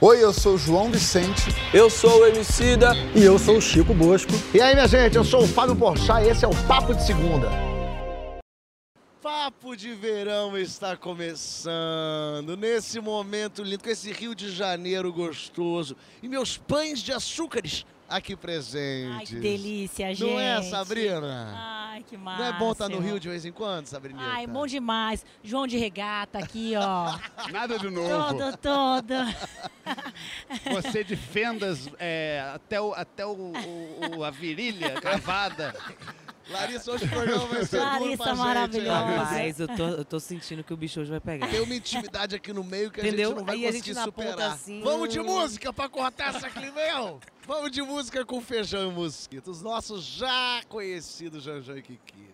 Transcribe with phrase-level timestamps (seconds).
[0.00, 1.52] Oi, eu sou o João Vicente.
[1.74, 2.92] Eu sou o Emicida.
[3.16, 4.30] E eu sou o Chico Bosco.
[4.54, 7.04] E aí, minha gente, eu sou o Fábio Porchat e esse é o Papo de
[7.04, 7.50] Segunda.
[9.20, 16.28] Papo de verão está começando, nesse momento lindo, com esse Rio de Janeiro gostoso e
[16.28, 19.16] meus pães de açúcares aqui presentes.
[19.18, 20.30] Ai, que delícia, gente.
[20.30, 21.54] Não é, Sabrina?
[21.56, 22.42] Ai, que massa.
[22.42, 24.20] Não é bom estar no Rio de vez em quando, Sabrina?
[24.22, 25.24] Ai, bom demais.
[25.42, 27.18] João de regata aqui, ó.
[27.52, 28.08] Nada de novo.
[28.08, 29.14] todo, todo.
[30.72, 33.52] Você de fendas é, até, o, até o,
[34.16, 35.74] o- a virilha cavada.
[36.50, 39.00] Larissa, hoje o programa vai ser duro Larissa pra gente, hein, maravilhosa.
[39.00, 39.24] Larissa?
[39.24, 41.46] Rapaz, eu tô, eu tô sentindo que o bicho hoje vai pegar.
[41.48, 43.30] Tem uma intimidade aqui no meio que a Entendeu?
[43.30, 44.52] gente não vai Aí a conseguir gente superar.
[44.52, 45.24] assim, Vamos de hum.
[45.24, 47.20] música pra cortar essa climão?
[47.46, 49.50] Vamos de música com feijão e mosquito.
[49.50, 52.28] Os nossos já conhecidos Janjão e Kiki.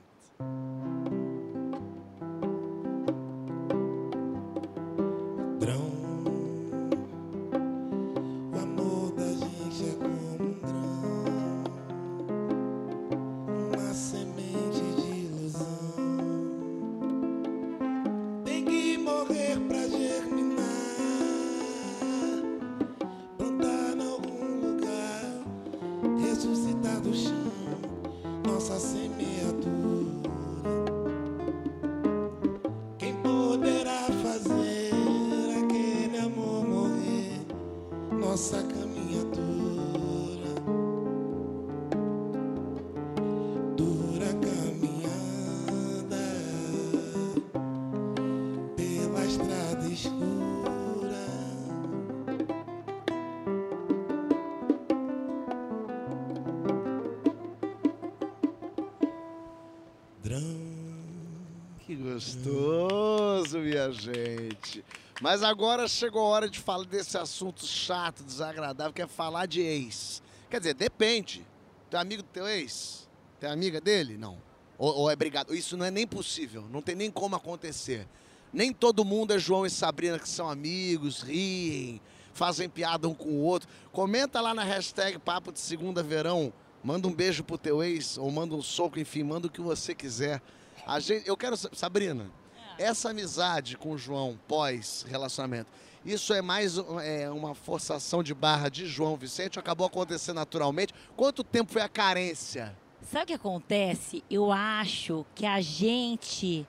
[62.15, 64.85] Gostoso, minha gente.
[65.21, 69.61] Mas agora chegou a hora de falar desse assunto chato, desagradável, que é falar de
[69.61, 70.23] ex.
[70.49, 71.45] Quer dizer, depende.
[71.91, 73.09] É amigo do teu ex?
[73.41, 74.17] É amiga dele?
[74.17, 74.39] Não.
[74.79, 75.55] Ou, ou é brigado?
[75.55, 78.09] Isso não é nem possível, não tem nem como acontecer.
[78.53, 82.01] Nem todo mundo é João e Sabrina que são amigos, riem,
[82.33, 83.69] fazem piada um com o outro.
[83.93, 86.53] Comenta lá na hashtag Papo de Segunda Verão.
[86.83, 89.95] Manda um beijo pro teu ex, ou manda um soco, enfim, manda o que você
[89.95, 90.43] quiser.
[90.87, 92.31] A gente, eu quero, sa- Sabrina,
[92.79, 95.71] essa amizade com o João pós-relacionamento,
[96.05, 100.93] isso é mais é, uma forçação de barra de João Vicente ou acabou acontecendo naturalmente?
[101.17, 102.77] Quanto tempo foi a carência?
[103.03, 104.23] Sabe o que acontece?
[104.31, 106.67] Eu acho que a gente.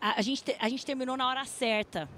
[0.00, 2.08] A, a gente, te- a gente terminou na hora certa.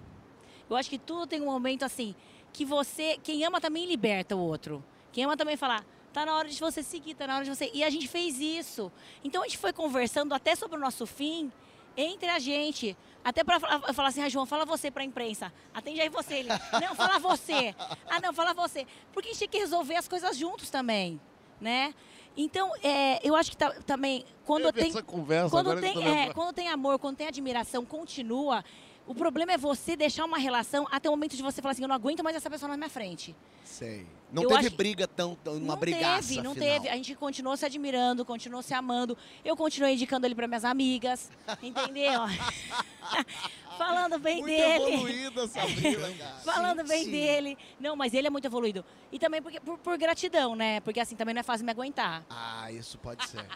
[0.68, 2.14] Eu acho que tudo tem um momento assim
[2.52, 3.18] que você.
[3.22, 4.82] Quem ama também liberta o outro.
[5.12, 5.84] Quem ama também fala.
[6.16, 7.70] Tá na hora de você seguir, tá na hora de você.
[7.74, 8.90] E a gente fez isso.
[9.22, 11.52] Então a gente foi conversando até sobre o nosso fim
[11.94, 12.96] entre a gente.
[13.22, 15.52] Até pra fa- falar assim, ah, João, fala você pra imprensa.
[15.74, 16.36] Atende aí você.
[16.36, 16.48] Ele,
[16.80, 17.74] não, fala você.
[18.08, 18.86] Ah, não, fala você.
[19.12, 21.20] Porque a gente tem que resolver as coisas juntos também,
[21.60, 21.94] né?
[22.34, 24.88] Então, é, eu acho que tá- também, quando tem...
[24.88, 28.64] essa conversa Quando tem, é, quando tem amor, quando tem admiração, continua.
[29.06, 31.88] O problema é você deixar uma relação até o momento de você falar assim, eu
[31.88, 33.36] não aguento mais essa pessoa na minha frente.
[33.64, 34.04] Sei.
[34.32, 36.68] Não Eu teve acho- briga tão, tão uma não brigaça teve, não final.
[36.68, 36.88] teve.
[36.88, 39.16] A gente continuou se admirando, continuou se amando.
[39.44, 41.30] Eu continuei indicando ele para minhas amigas,
[41.62, 42.22] entendeu?
[43.78, 44.94] Falando bem Muito dele.
[44.94, 46.36] evoluída, Sabrina, cara.
[46.40, 47.10] Falando bem Sim.
[47.10, 47.58] dele.
[47.78, 48.84] Não, mas ele é muito evoluído.
[49.12, 50.80] E também porque, por, por gratidão, né?
[50.80, 52.24] Porque assim também não é fácil me aguentar.
[52.30, 53.46] Ah, isso pode ser.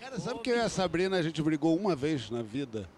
[0.00, 2.88] Cara, sabe que eu e a Sabrina a gente brigou uma vez na vida?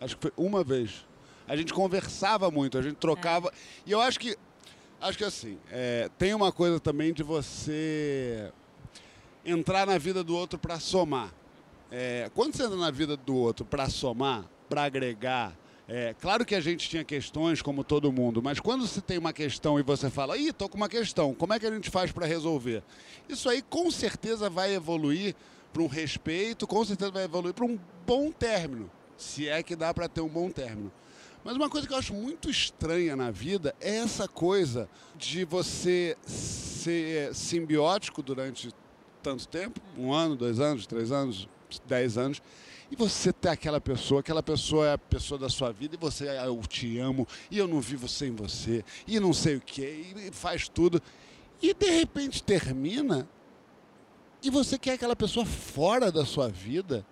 [0.00, 1.06] Acho que foi uma vez.
[1.46, 3.52] A gente conversava muito, a gente trocava.
[3.86, 4.36] E eu acho que.
[5.00, 8.52] Acho que assim, é, tem uma coisa também de você
[9.44, 11.32] entrar na vida do outro para somar.
[11.90, 15.56] É, quando você entra na vida do outro para somar, para agregar,
[15.88, 19.32] é, claro que a gente tinha questões como todo mundo, mas quando você tem uma
[19.32, 22.12] questão e você fala, ih, tô com uma questão, como é que a gente faz
[22.12, 22.84] para resolver?
[23.28, 25.34] Isso aí com certeza vai evoluir
[25.72, 28.88] para um respeito, com certeza vai evoluir para um bom término,
[29.22, 30.90] se é que dá para ter um bom término.
[31.44, 36.16] Mas uma coisa que eu acho muito estranha na vida é essa coisa de você
[36.26, 38.70] ser simbiótico durante
[39.22, 41.48] tanto tempo, um ano, dois anos, três anos,
[41.86, 42.42] dez anos,
[42.90, 46.28] e você ter aquela pessoa, aquela pessoa é a pessoa da sua vida, e você,
[46.28, 49.82] ah, eu te amo, e eu não vivo sem você, e não sei o que,
[49.82, 51.00] e faz tudo.
[51.62, 53.28] E de repente termina,
[54.42, 57.06] e você quer aquela pessoa fora da sua vida.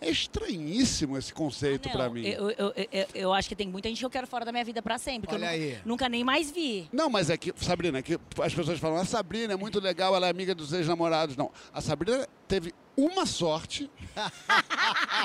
[0.00, 2.26] É estranhíssimo esse conceito Ah, pra não, mim.
[2.26, 4.64] Eu, eu, eu, eu acho que tem muita gente que eu quero fora da minha
[4.64, 5.28] vida pra sempre.
[5.28, 5.78] que eu Olha nunca, aí.
[5.84, 6.88] nunca nem mais vi.
[6.92, 10.16] Não, mas é que, Sabrina, é que as pessoas falam, a Sabrina é muito legal,
[10.16, 11.36] ela é amiga dos ex-namorados.
[11.36, 13.90] Não, a Sabrina teve uma sorte.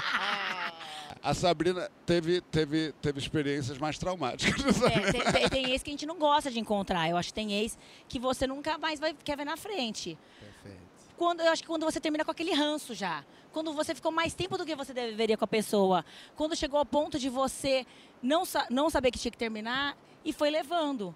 [1.22, 4.80] A Sabrina teve, teve, teve experiências mais traumáticas.
[4.84, 7.10] É, tem, tem- tem ex que a gente não gosta de encontrar.
[7.10, 7.76] Eu acho que tem ex
[8.08, 10.16] que você nunca mais vai, quer ver na frente.
[10.40, 10.85] Perfeito.
[11.18, 13.24] Quando, eu acho que quando você termina com aquele ranço já.
[13.54, 16.04] Quando você ficou mais tempo do que você deveria com a pessoa.
[16.36, 17.86] Quando chegou ao ponto de você
[18.22, 21.16] não, não saber que tinha que terminar e foi levando.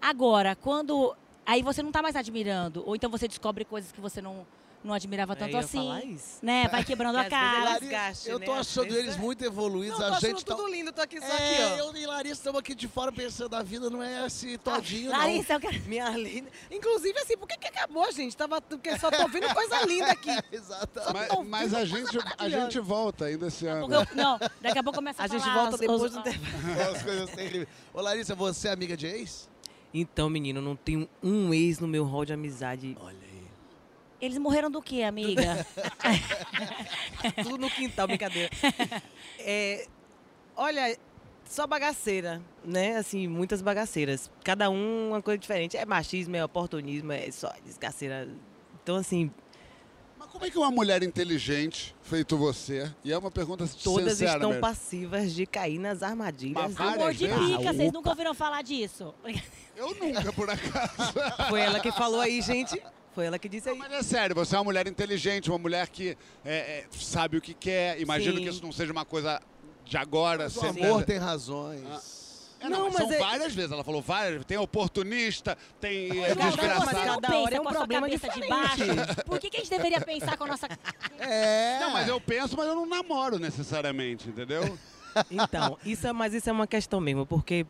[0.00, 1.16] Agora, quando.
[1.44, 2.82] Aí você não tá mais admirando.
[2.86, 4.44] Ou então você descobre coisas que você não,
[4.86, 5.78] não admirava É, tanto assim.
[5.78, 6.02] falar.
[6.42, 6.68] Né?
[6.68, 7.78] Vai quebrando a cara.
[7.78, 8.46] desgaste, eu né?
[8.46, 9.98] tô Às achando eles é- muito evoluídos.
[9.98, 10.54] Não, a tô achando gente tá...
[10.54, 11.76] tudo lindo, tô aqui só É, aqui, ó.
[11.88, 15.18] eu e Larissa estamos aqui de fora pensando a vida não é esse todinho, não.
[15.18, 15.80] Larissa, eu quero.
[15.86, 16.50] Minha linda.
[16.70, 18.36] Inclusive, assim, por que, que acabou, gente?
[18.36, 20.30] Tava, porque só tô vendo coisa linda aqui.
[20.52, 21.36] Exatamente.
[21.36, 23.92] Mas, mas a gente, a gente volta ainda esse ano.
[23.92, 26.92] Eu- não, daqui a pouco começa a, A gente falar volta depois os- do intervalo.
[26.94, 27.68] As coisas terríveis.
[27.92, 29.48] Ô, Larissa, você é amiga de ex?
[29.94, 32.96] Então, menino, não tenho um ex no meu hall de amizade.
[33.00, 33.16] Olha.
[34.20, 35.66] Eles morreram do quê, amiga?
[37.42, 38.50] Tudo no quintal, brincadeira.
[39.48, 39.86] É,
[40.56, 40.98] olha,
[41.44, 42.96] só bagaceira, né?
[42.96, 44.28] Assim, muitas bagaceiras.
[44.42, 45.76] Cada um uma coisa diferente.
[45.76, 48.28] É machismo, é oportunismo, é só desgaceira.
[48.82, 49.30] Então, assim,
[50.18, 54.32] Mas como é que uma mulher inteligente, feito você, e é uma pergunta todas sincera
[54.32, 54.60] estão mesmo.
[54.60, 56.74] passivas de cair nas armadilhas.
[56.76, 57.46] Mas Amor de vezes?
[57.56, 59.14] pica, Ah, vocês nunca ouviram falar disso?
[59.76, 61.12] Eu nunca, por acaso.
[61.48, 62.82] Foi ela que falou aí, gente.
[63.16, 63.78] Foi ela que disse aí.
[63.78, 66.10] Mas é sério, você é uma mulher inteligente, uma mulher que
[66.44, 67.98] é, é, sabe o que quer.
[67.98, 68.42] Imagino Sim.
[68.42, 69.40] que isso não seja uma coisa
[69.86, 70.48] de agora.
[70.48, 71.80] O sempre- amor tem razões.
[72.60, 73.72] É, não, Não, mas mas são é- várias vezes.
[73.72, 74.44] Ela falou várias.
[74.44, 76.90] Tem oportunista, tem é, Não, mas desgraçado.
[76.90, 78.84] você não Cada hora pensa é um com a sua problema de baixo?
[79.24, 80.68] Por que, que a gente deveria pensar com a nossa...
[81.18, 81.78] É.
[81.80, 84.78] Não, mas eu penso, mas eu não namoro necessariamente, entendeu?
[85.30, 87.64] Então, isso é, mas isso é uma questão mesmo, porque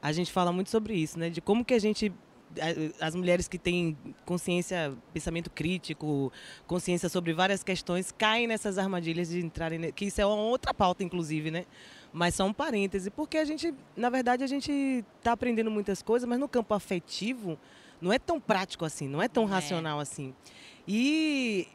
[0.00, 1.28] a gente fala muito sobre isso, né?
[1.28, 2.12] De como que a gente.
[3.00, 6.32] As mulheres que têm consciência, pensamento crítico,
[6.66, 9.92] consciência sobre várias questões, caem nessas armadilhas de entrarem.
[9.92, 11.64] Que isso é uma outra pauta, inclusive, né?
[12.12, 16.28] Mas só um parêntese, porque a gente, na verdade, a gente está aprendendo muitas coisas,
[16.28, 17.58] mas no campo afetivo
[18.00, 19.46] não é tão prático assim, não é tão É.
[19.46, 20.32] racional assim.
[20.86, 21.66] E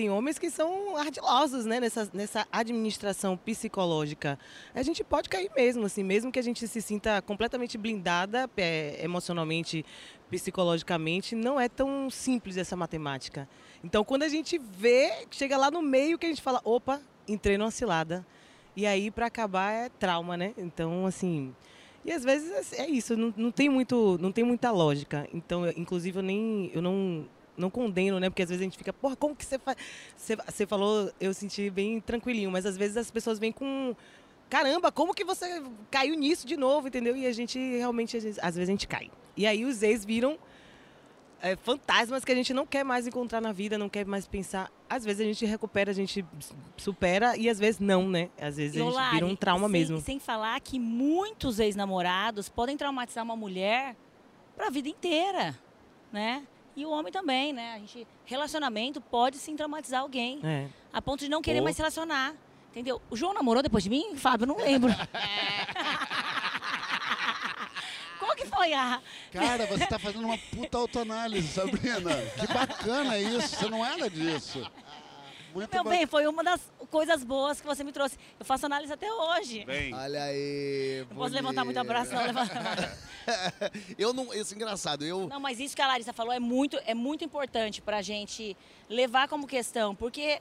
[0.00, 4.38] tem homens que são ardilosos, né, nessa, nessa administração psicológica.
[4.74, 8.98] A gente pode cair mesmo, assim, mesmo que a gente se sinta completamente blindada é,
[9.04, 9.84] emocionalmente,
[10.30, 13.46] psicologicamente, não é tão simples essa matemática.
[13.84, 16.98] Então, quando a gente vê, chega lá no meio que a gente fala, opa,
[17.28, 18.26] entrei numa cilada.
[18.74, 20.54] E aí, para acabar, é trauma, né?
[20.56, 21.54] Então, assim...
[22.02, 25.28] E às vezes é isso, não, não tem muito, não tem muita lógica.
[25.34, 27.26] Então, inclusive, eu nem, eu não,
[27.60, 28.28] não condeno, né?
[28.28, 29.76] Porque às vezes a gente fica, porra, como que você faz?
[30.16, 33.94] Você, você falou, eu senti bem tranquilinho, mas às vezes as pessoas vêm com,
[34.48, 37.16] caramba, como que você caiu nisso de novo, entendeu?
[37.16, 39.10] E a gente realmente, às vezes, às vezes a gente cai.
[39.36, 40.38] E aí os ex viram
[41.42, 44.70] é, fantasmas que a gente não quer mais encontrar na vida, não quer mais pensar.
[44.88, 46.24] Às vezes a gente recupera, a gente
[46.76, 48.28] supera e às vezes não, né?
[48.40, 50.00] Às vezes a E, ô, gente Lari, vira um trauma sem, mesmo.
[50.00, 53.96] Sem falar que muitos ex-namorados podem traumatizar uma mulher
[54.56, 55.58] pra vida inteira,
[56.12, 56.46] né?
[56.80, 57.74] E o homem também, né?
[57.74, 60.66] A gente, relacionamento pode sim traumatizar alguém, É.
[60.90, 62.34] a ponto de não querer Ou- mais se relacionar.
[62.70, 63.02] Entendeu?
[63.10, 64.16] O João namorou depois de mim?
[64.16, 64.90] Fábio, eu não lembro.
[68.18, 68.98] Qual que foi a...
[69.32, 72.10] Cara, você tá fazendo uma puta autoanálise, Sabrina.
[72.38, 73.48] Que bacana isso.
[73.56, 74.70] Você não era disso.
[75.54, 76.60] Muito Meu ba- bem, foi uma das
[76.90, 78.16] coisas boas que você me trouxe.
[78.38, 79.64] Eu faço análise até hoje.
[79.64, 79.92] Bem.
[79.94, 81.04] Olha aí.
[81.10, 82.22] Não posso levantar muito o braço, não.
[82.24, 82.98] Levanta...
[83.98, 84.32] eu não.
[84.32, 85.04] Isso é engraçado.
[85.04, 85.28] Eu.
[85.28, 88.56] Não, mas isso que a Larissa falou é muito, é muito importante pra gente
[88.88, 90.40] levar como questão, porque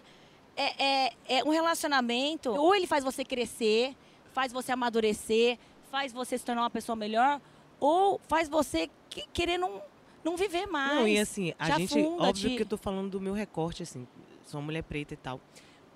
[0.56, 3.96] é, é, é um relacionamento, ou ele faz você crescer,
[4.32, 5.58] faz você amadurecer,
[5.92, 7.42] faz você se tornar uma pessoa melhor,
[7.80, 9.82] ou faz você que- querer não,
[10.24, 10.96] não viver mais.
[10.96, 13.84] Não, e assim, a te gente, óbvio te- que eu tô falando do meu recorte,
[13.84, 14.08] assim,
[14.50, 15.40] sou uma mulher preta e tal.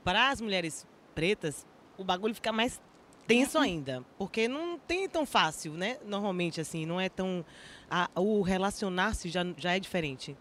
[0.03, 1.65] Para as mulheres pretas,
[1.97, 2.81] o bagulho fica mais
[3.27, 3.63] tenso Uhum.
[3.63, 5.97] ainda, porque não tem tão fácil, né?
[6.05, 7.45] Normalmente, assim, não é tão...
[7.89, 10.35] a- o relacionar-se já, já é diferente.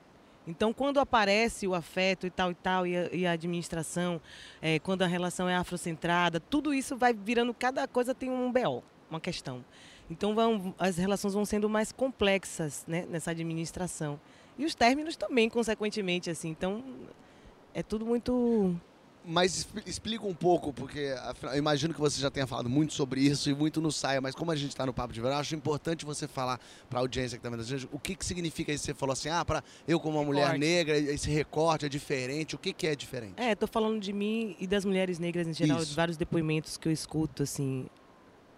[0.45, 4.21] Então, quando aparece o afeto e tal e tal, e a, e a administração,
[4.61, 8.83] eh, quando a relação é afrocentrada, tudo isso vai virando, cada coisa tem um BO,
[9.09, 9.65] uma questão.
[10.11, 14.19] Então, vão, as relações vão sendo mais complexas né, nessa administração.
[14.59, 16.49] E os términos também, consequentemente, assim.
[16.49, 16.83] Então,
[17.75, 18.75] é tudo muito...
[19.25, 22.93] Mas expli- explica um pouco, porque afinal, eu imagino que você já tenha falado muito
[22.93, 25.37] sobre isso e muito no saia, mas como a gente está no Papo de Verão,
[25.37, 26.59] acho importante você falar
[26.91, 28.85] para a audiência que está vendo a gente o que, que significa isso.
[28.85, 30.59] Você falou assim, ah, para eu como uma mulher Recorte.
[30.61, 32.57] negra, esse recorte é diferente.
[32.57, 33.35] O que, que é diferente?
[33.37, 35.91] É, tô falando de mim e das mulheres negras em geral, Isso.
[35.91, 37.87] de vários depoimentos que eu escuto, assim,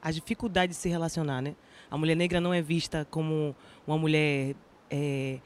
[0.01, 1.55] a dificuldade de se relacionar, né?
[1.91, 3.55] A mulher negra não é vista como
[3.87, 4.57] uma mulher
[4.91, 5.41] é,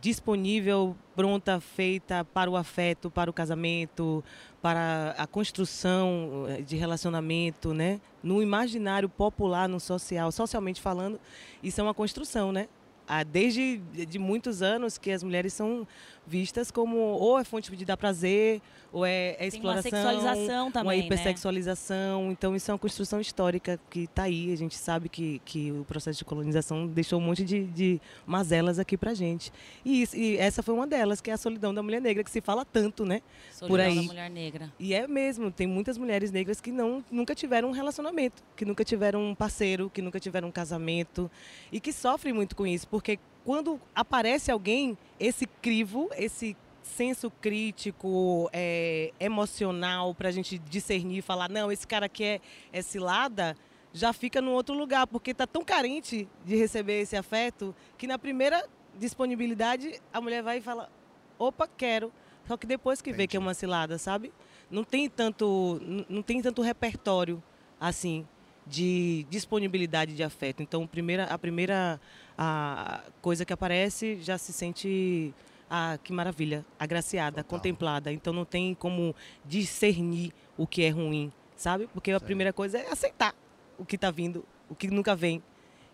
[0.00, 4.24] disponível, pronta, feita para o afeto, para o casamento,
[4.60, 8.00] para a construção eh, de relacionamento, né?
[8.22, 11.20] No imaginário popular, no social, socialmente falando,
[11.62, 12.68] isso é uma construção, né?
[13.06, 15.86] Há desde de muitos anos que as mulheres são
[16.26, 18.60] vistas como ou é fonte de dar prazer,
[18.92, 21.04] ou é, é Tem uma exploração, sexualização uma também, né?
[21.06, 22.30] hipersexualização.
[22.30, 24.52] Então isso é uma construção histórica que está aí.
[24.52, 28.78] A gente sabe que, que o processo de colonização deixou um monte de, de mazelas
[28.78, 29.52] aqui pra gente.
[29.84, 32.30] E, isso- e essa foi uma delas, que é a solidão da mulher negra, que
[32.30, 33.20] se fala tanto, né?
[33.52, 33.96] Solidão por aí.
[33.96, 34.72] da mulher negra.
[34.78, 38.84] E é mesmo, tem muitas mulheres negras que não, nunca tiveram um relacionamento, que nunca
[38.84, 41.30] tiveram um parceiro, que nunca tiveram um casamento
[41.72, 48.48] e que sofrem muito com isso, porque quando aparece alguém, esse crivo, esse senso crítico,
[48.52, 52.40] é, emocional, para a gente discernir e falar, não, esse cara aqui é,
[52.72, 53.56] é cilada,
[53.92, 58.18] já fica num outro lugar, porque está tão carente de receber esse afeto que na
[58.18, 58.66] primeira
[58.98, 60.90] disponibilidade a mulher vai e fala,
[61.38, 62.12] opa, quero.
[62.46, 64.32] Só que depois que vê que é uma cilada, sabe?
[64.70, 67.42] Não tem tanto, não tem tanto repertório
[67.80, 68.26] assim
[68.66, 70.62] de disponibilidade de afeto.
[70.62, 72.00] Então, a primeira, a primeira
[72.36, 75.32] a coisa que aparece já se sente
[75.70, 78.12] ah, que maravilha, agraciada, contemplada.
[78.12, 81.88] Então não tem como discernir o que é ruim, sabe?
[81.92, 83.34] Porque a primeira coisa é aceitar
[83.78, 85.42] o que está vindo, o que nunca vem.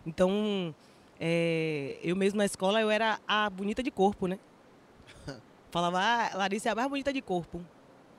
[0.05, 0.73] Então,
[1.19, 4.39] é, eu mesmo na escola eu era a bonita de corpo, né?
[5.71, 7.61] Falava, ah, Larissa é a mais bonita de corpo.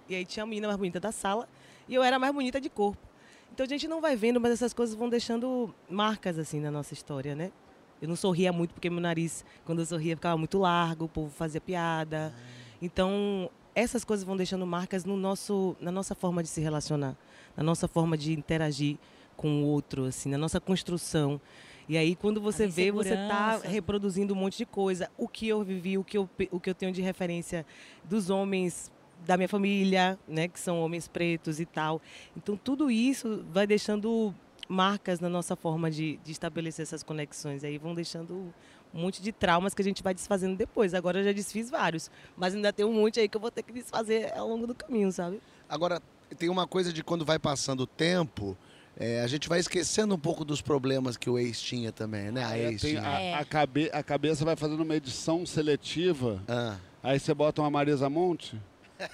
[0.09, 1.49] E aí tinha a menina mais bonita da sala
[1.89, 3.12] e eu era a mais bonita de corpo.
[3.53, 6.95] Então a gente não vai vendo, mas essas coisas vão deixando marcas assim na nossa
[6.95, 7.53] história, né?
[8.01, 11.31] Eu não sorria muito porque meu nariz, quando eu sorria, ficava muito largo, o povo
[11.31, 12.35] fazia piada.
[12.81, 17.15] Então, essas coisas vão deixando marcas no nosso, na nossa forma de se relacionar,
[17.55, 18.97] na nossa forma de interagir
[19.37, 21.41] com o outro, assim, na nossa construção.
[21.89, 25.11] E aí, quando você vê, você está reproduzindo um monte de coisa.
[25.19, 27.67] O que eu vivi, o que eu, o que eu tenho de referência
[28.03, 28.91] dos homens
[29.27, 32.01] da minha família, né, que são homens pretos e tal.
[32.37, 34.35] Então, tudo isso vai deixando
[34.69, 37.63] marcas na nossa forma de, de estabelecer essas conexões.
[37.65, 38.53] Aí vão deixando
[38.95, 40.95] um monte de traumas que a gente vai desfazendo depois.
[40.95, 43.63] Agora eu já desfiz vários, mas ainda tem um monte aí que eu vou ter
[43.63, 45.41] que desfazer ao longo do caminho, sabe?
[45.69, 46.01] Agora,
[46.39, 48.57] tem uma coisa de quando vai passando o tempo,
[48.97, 52.45] é, a gente vai esquecendo um pouco dos problemas que o ex tinha também, né?
[52.45, 53.07] A É, ex tem tinha.
[53.09, 53.35] a, É.
[53.35, 58.09] a cabe- a cabeça vai fazendo uma edição seletiva, Ah, aí você bota uma Marisa
[58.11, 58.61] Monte,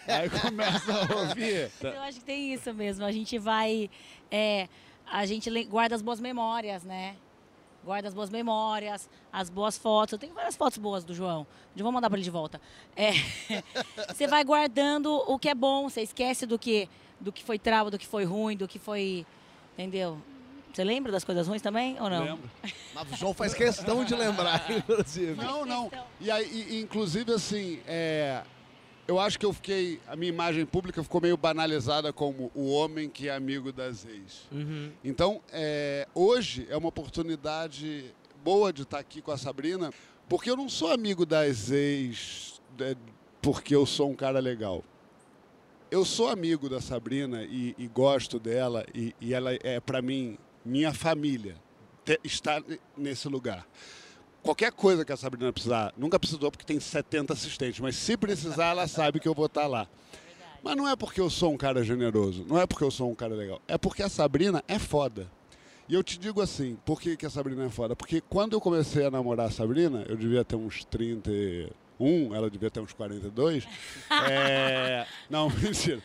[0.06, 1.70] aí começa a ouvir.
[1.82, 3.04] Eu acho que tem isso mesmo.
[3.04, 3.90] A gente vai.
[4.30, 4.68] é,
[5.10, 7.16] a gente guarda as boas memórias, né?
[7.84, 10.12] Guarda as boas memórias, as boas fotos.
[10.12, 11.46] Eu tenho várias fotos boas do João.
[11.76, 12.60] Eu vou mandar para ele de volta.
[12.94, 13.12] É,
[14.12, 17.90] você vai guardando o que é bom, você esquece do que, do que foi trauma,
[17.90, 19.24] do que foi ruim, do que foi.
[19.74, 20.18] Entendeu?
[20.74, 22.24] Você lembra das coisas ruins também ou não?
[22.24, 22.50] Lembro.
[22.94, 25.34] mas o João faz questão de lembrar, inclusive.
[25.42, 25.90] Não, não.
[26.20, 28.42] E aí, e- inclusive, assim, é,
[29.08, 29.98] eu acho que eu fiquei.
[30.06, 34.46] A minha imagem pública ficou meio banalizada como o homem que é amigo das ex.
[35.02, 39.90] Então, é, hoje é uma oportunidade boa de estar aqui com a Sabrina,
[40.28, 42.94] porque eu não sou amigo das ex é,
[43.42, 44.84] porque eu sou um cara legal.
[45.90, 50.36] Eu sou amigo da Sabrina e, e gosto dela, e, e ela é, para mim,
[50.62, 51.56] minha família,
[52.04, 52.62] te- estar
[52.94, 53.66] nesse lugar.
[54.42, 58.68] Qualquer coisa que a Sabrina precisar, nunca precisou porque tem 70 assistentes, mas se precisar,
[58.68, 59.86] ela sabe que eu vou estar lá.
[60.62, 63.14] Mas não é porque eu sou um cara generoso, não é porque eu sou um
[63.14, 65.30] cara legal, é porque a Sabrina é foda.
[65.88, 67.96] E eu te digo assim, por que, que a Sabrina é foda?
[67.96, 72.70] Porque quando eu comecei a namorar a Sabrina, eu devia ter uns 31, ela devia
[72.70, 73.66] ter uns 42.
[74.30, 75.06] É...
[75.30, 76.02] Não, mentira.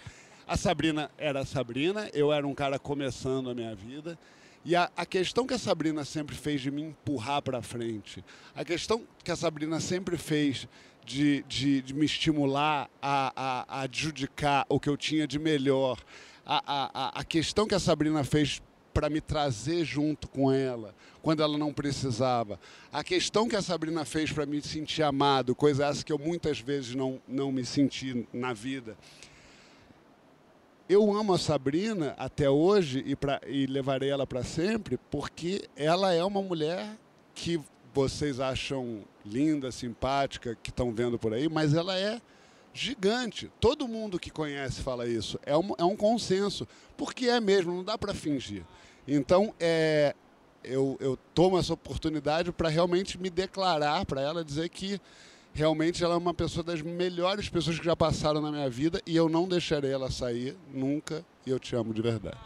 [0.47, 4.17] A Sabrina era a Sabrina, eu era um cara começando a minha vida.
[4.65, 8.23] E a, a questão que a Sabrina sempre fez de me empurrar para frente,
[8.55, 10.67] a questão que a Sabrina sempre fez
[11.05, 15.99] de, de, de me estimular a, a, a adjudicar o que eu tinha de melhor,
[16.45, 18.61] a, a, a- questão que a Sabrina fez
[18.93, 22.57] para me trazer junto com ela, quando ela não precisava,
[22.91, 26.59] a questão que a Sabrina fez para me sentir amado, coisa essa que eu muitas
[26.59, 28.95] vezes não, não me senti na vida
[30.87, 36.13] eu amo a Sabrina até hoje e, pra, e levarei ela para sempre porque ela
[36.13, 36.97] é uma mulher
[37.33, 37.59] que
[37.93, 42.19] vocês acham linda, simpática, que estão vendo por aí, mas ela é
[42.73, 43.51] gigante.
[43.59, 45.39] Todo mundo que conhece fala isso.
[45.45, 48.63] É um, é um consenso, porque é mesmo, não dá para fingir.
[49.07, 50.15] Então, é,
[50.63, 54.99] eu, eu tomo essa oportunidade para realmente me declarar para ela, dizer que
[55.53, 59.15] realmente ela é uma pessoa das melhores pessoas que já passaram na minha vida e
[59.15, 62.37] eu não deixarei ela sair nunca e eu te amo de verdade.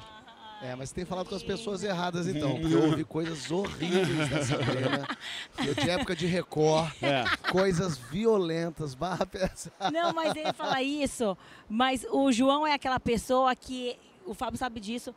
[0.60, 4.30] É, mas você tem falado com as pessoas erradas então, porque eu ouvi coisas horríveis
[4.30, 5.08] da Sabrina.
[5.64, 7.26] Eu tinha época de Record, É.
[7.52, 9.92] coisas violentas, barra pesada.
[9.92, 11.38] Não, mas ele fala isso.
[11.70, 13.98] Mas o João é aquela pessoa que.
[14.26, 15.14] O Fábio sabe disso.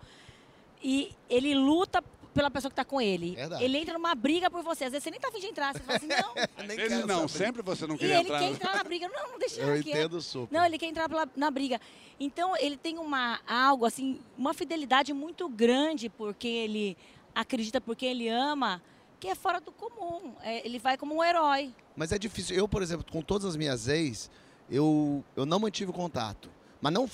[0.82, 3.34] E ele luta pela pessoa que tá com ele.
[3.34, 3.62] Verdade.
[3.64, 4.84] Ele entra numa briga por você.
[4.84, 5.72] Às vezes você nem tá afim de entrar.
[5.75, 6.34] Você fala assim, não.
[6.56, 8.38] Às Nem vezes não, sempre você não E queria ele entrar.
[8.38, 9.08] quer no- entrar na briga.
[9.08, 10.54] Não, não deixa Eu entendo super.
[10.54, 11.80] Não, ele quer entrar pela- na briga.
[12.18, 16.96] Então, ele tem uma algo assim, uma fidelidade muito grande porque ele
[17.34, 18.82] acredita, porque ele ama,
[19.18, 20.34] que é fora do comum.
[20.42, 21.75] É, ele vai como um herói.
[21.96, 22.56] Mas é difícil.
[22.56, 24.30] Eu, por exemplo, com todas as minhas ex,
[24.70, 26.50] eu, eu não mantive contato.
[26.80, 27.08] Mas não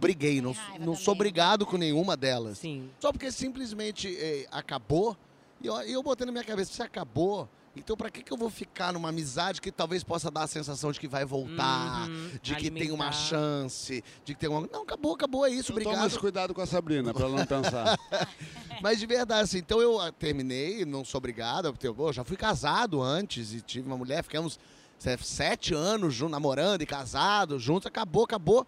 [0.00, 1.18] briguei, não, não sou também.
[1.30, 2.58] brigado com nenhuma delas.
[2.58, 2.90] Sim.
[3.00, 5.16] Só porque simplesmente eh, acabou.
[5.60, 8.50] E eu, eu botei na minha cabeça, se acabou, então pra que, que eu vou
[8.50, 12.56] ficar numa amizade que talvez possa dar a sensação de que vai voltar, Uhum, de
[12.56, 13.12] que tem uma alimentar.
[13.12, 14.68] chance, de que tem uma...
[14.72, 16.10] Não, acabou, acabou, é isso, Então toma obrigado.
[16.10, 17.96] esse cuidado com a Sabrina, pra ela não pensar.
[18.82, 22.36] Mas de verdade, assim, então eu ah, terminei, não sou obrigado, porque eu já fui
[22.36, 24.58] casado antes e tive uma mulher, ficamos
[24.98, 28.66] se- sete anos namorando e casados, juntos, acabou, acabou.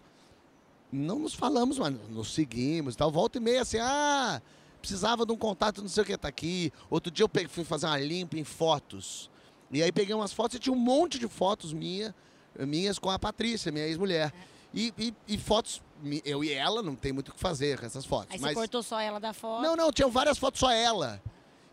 [0.91, 3.11] Não nos falamos, mas nos seguimos e tal.
[3.11, 4.41] Volta e meia, assim, ah,
[4.79, 6.71] precisava de um contato, não sei o que, tá aqui.
[6.89, 9.29] Outro dia eu peguei, fui fazer uma limpa em fotos.
[9.71, 12.15] E aí peguei umas fotos e tinha um monte de fotos minha,
[12.59, 14.31] minhas com a Patrícia, minha ex-mulher.
[14.73, 15.81] E, e- e fotos,
[16.23, 18.33] eu e ela, não tem muito o que fazer com essas fotos.
[18.33, 18.51] Aí mas...
[18.51, 19.61] você cortou só ela da foto.
[19.63, 21.21] Não, não, tinham várias fotos só ela.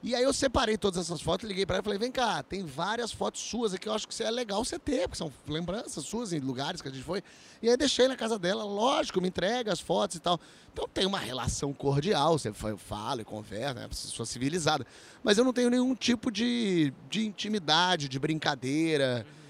[0.03, 2.65] E aí eu separei todas essas fotos, liguei pra ela e falei, vem cá, tem
[2.65, 6.33] várias fotos suas aqui, eu acho que é legal você ter, porque são lembranças suas
[6.33, 7.23] em lugares que a gente foi.
[7.63, 10.41] E aí deixei na casa dela, lógico, me entrega as fotos e tal.
[10.73, 14.85] Então tem uma relação cordial, você fa- fala e conversa, né, pessoa civilizada.
[15.23, 19.25] Mas eu não tenho nenhum tipo de, de intimidade, de brincadeira.
[19.25, 19.42] E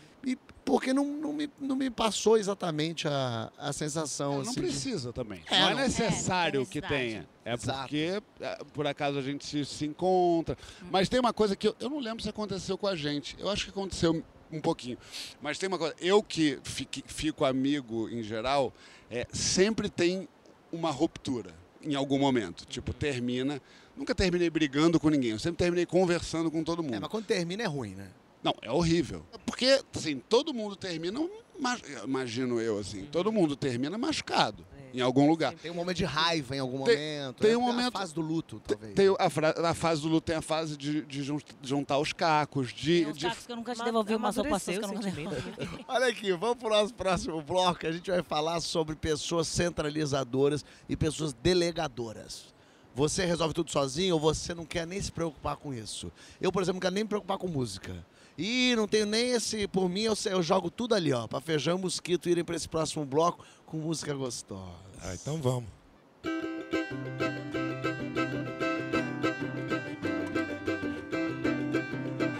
[0.65, 5.13] porque não, não, me, não me passou exatamente a, a sensação, Não assim, de- precisa
[5.13, 5.43] também.
[5.51, 7.29] É, não é não- necessário É, não que tem tenha.
[7.45, 7.81] É Exato.
[7.81, 10.57] porque, é, por acaso, a gente se, se encontra.
[10.91, 13.37] Mas tem uma coisa que eu, eu não lembro se aconteceu com a gente.
[13.39, 14.97] Eu acho que aconteceu um pouquinho.
[15.41, 15.95] Mas tem uma coisa.
[16.01, 18.73] Eu que fique- fico amigo em geral,
[19.11, 20.29] é, sempre tem
[20.71, 21.53] uma ruptura
[21.83, 22.65] em algum momento.
[22.67, 23.61] Tipo, termina.
[23.97, 25.33] Nunca terminei brigando com ninguém.
[25.33, 26.95] Eu sempre terminei conversando com todo mundo.
[26.95, 28.09] É, mas quando termina é ruim, né?
[28.43, 29.25] Não, é horrível.
[29.47, 31.21] Porque, assim, todo mundo termina,
[31.61, 35.55] ma- imagino eu, assim, todo mundo termina machucado em algum lugar.
[35.55, 37.39] Tem um momento de raiva em algum Tem- momento.
[37.41, 37.57] tem né?
[37.57, 38.95] um A momento- fase do luto, talvez.
[38.95, 42.73] Tem a, a fase do luto, tem a fase de, de jun- juntar os cacos,
[42.75, 44.99] de, Tem uns de- cacos que eu nunca te devolvi, umas roupas que eu nunca
[45.11, 45.29] devolvi.
[45.89, 47.79] Olha aqui, vamos para o nosso próximo bloco.
[47.81, 52.53] que A gente vai falar sobre pessoas centralizadoras e pessoas delegadoras.
[52.95, 56.13] Você resolve tudo sozinho ou você não quer nem se preocupar com isso?
[56.39, 58.05] Eu, por exemplo, não quero nem me preocupar com música.
[58.37, 59.67] E não tenho nem esse.
[59.69, 61.27] Por mim, eu, eu jogo tudo ali, ó.
[61.27, 64.73] Pra feijão e mosquito irem para esse próximo bloco com música gostosa.
[65.03, 65.69] Ah, então vamos.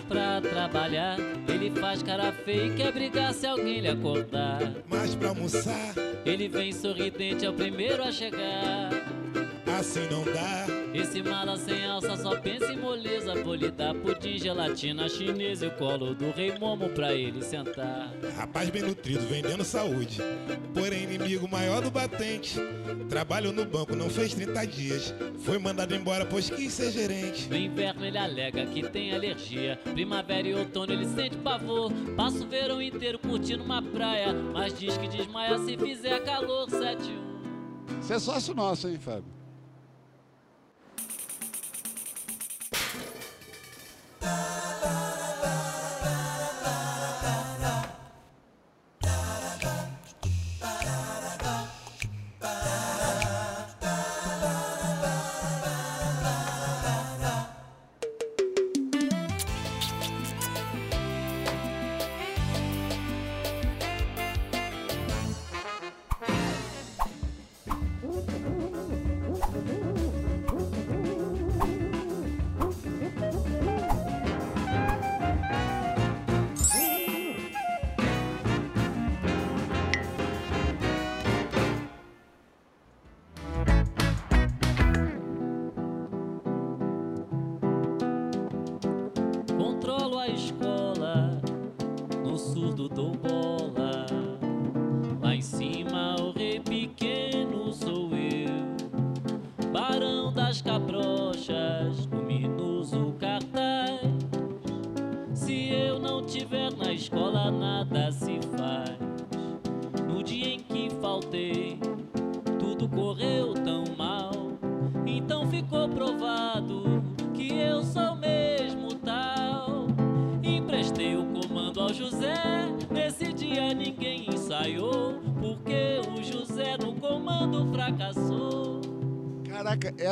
[0.09, 4.61] Pra trabalhar, ele faz cara feia e quer brigar se alguém lhe acordar.
[4.89, 8.91] Mas pra almoçar, Ele vem sorridente, é o primeiro a chegar.
[9.79, 10.67] Assim não dá.
[10.95, 13.35] Esse mala sem alça só pensa em moleza.
[13.43, 18.13] Vou lhe dar pudim, gelatina chinesa e o colo do rei Momo pra ele sentar.
[18.37, 20.19] Rapaz bem nutrido, vendendo saúde.
[20.75, 22.59] Porém, inimigo maior do batente.
[23.09, 25.15] Trabalhou no banco, não fez 30 dias.
[25.41, 27.49] Foi mandado embora, pois quis ser gerente.
[27.49, 29.79] No inverno ele alega que tem alergia.
[29.93, 31.93] Primavera e outono ele sente pavor.
[32.17, 34.33] Passa o verão inteiro curtindo uma praia.
[34.33, 37.33] Mas diz que desmaia se fizer calor 71.
[38.01, 39.42] Você é sócio nosso, hein, Fábio?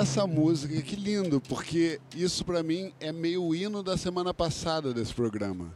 [0.01, 4.93] Essa música, que lindo, porque isso pra mim é meio o hino da semana passada
[4.95, 5.75] desse programa.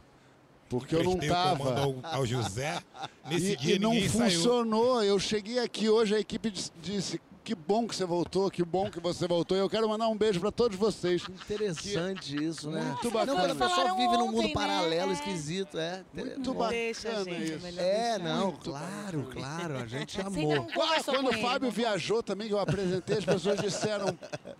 [0.67, 1.79] Porque eu não tava.
[1.79, 2.81] Ao, ao José.
[3.29, 4.31] Nesse E, dia e não ninguém saiu.
[4.39, 5.03] funcionou.
[5.03, 8.89] Eu cheguei aqui hoje, a equipe dis- disse: que bom que você voltou, que bom
[8.89, 9.55] que você voltou.
[9.55, 11.21] E eu quero mandar um beijo pra todos vocês.
[11.29, 12.81] Interessante isso, né?
[12.81, 13.39] Muito Não, bacana.
[13.39, 14.53] quando a pessoa vive num mundo ontem, né?
[14.53, 15.13] paralelo, É.
[15.13, 16.03] esquisito, é.
[16.11, 16.53] Muito É.
[16.53, 17.79] bacana Deixa, gente, é isso.
[17.79, 20.55] É, não, claro, claro, a gente amou.
[20.55, 21.71] não Ah, quando o Fábio não?
[21.75, 24.17] viajou também, que eu apresentei, as pessoas disseram: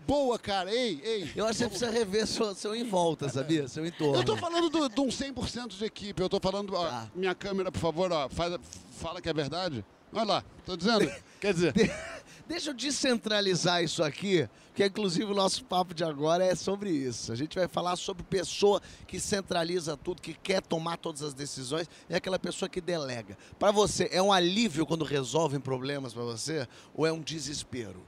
[0.08, 1.32] boa, cara, ei, ei.
[1.36, 3.68] Eu acho que você precisa rever seu, seu em volta, sabia?
[3.68, 4.16] Seu entorno.
[4.18, 6.22] Eu tô falando do- de um 100% de equipe.
[6.22, 6.74] Eu tô falando.
[6.76, 7.08] ó, Tá.
[7.16, 8.60] Minha câmera, por favor, ó, faz-
[8.92, 9.84] fala que é verdade.
[10.14, 11.12] Olha lá, tô dizendo.
[11.42, 11.74] Quer dizer,
[12.48, 17.32] Deixa eu descentralizar isso aqui, que inclusive o nosso papo de agora é sobre isso.
[17.32, 21.90] A gente vai falar sobre pessoa que centraliza tudo, que quer tomar todas as decisões,
[22.08, 23.36] é aquela pessoa que delega.
[23.58, 28.06] Para você, é um alívio quando resolvem problemas para você ou é um desespero?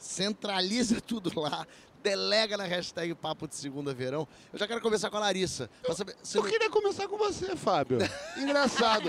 [0.00, 1.64] Centraliza tudo lá,
[2.10, 4.28] delega na hashtag Papo de Segunda Verão.
[4.52, 5.68] Eu já quero conversar com a Larissa.
[5.82, 7.98] pra saber se eu não- queria começar com você, Fábio.
[8.38, 9.08] Engraçado.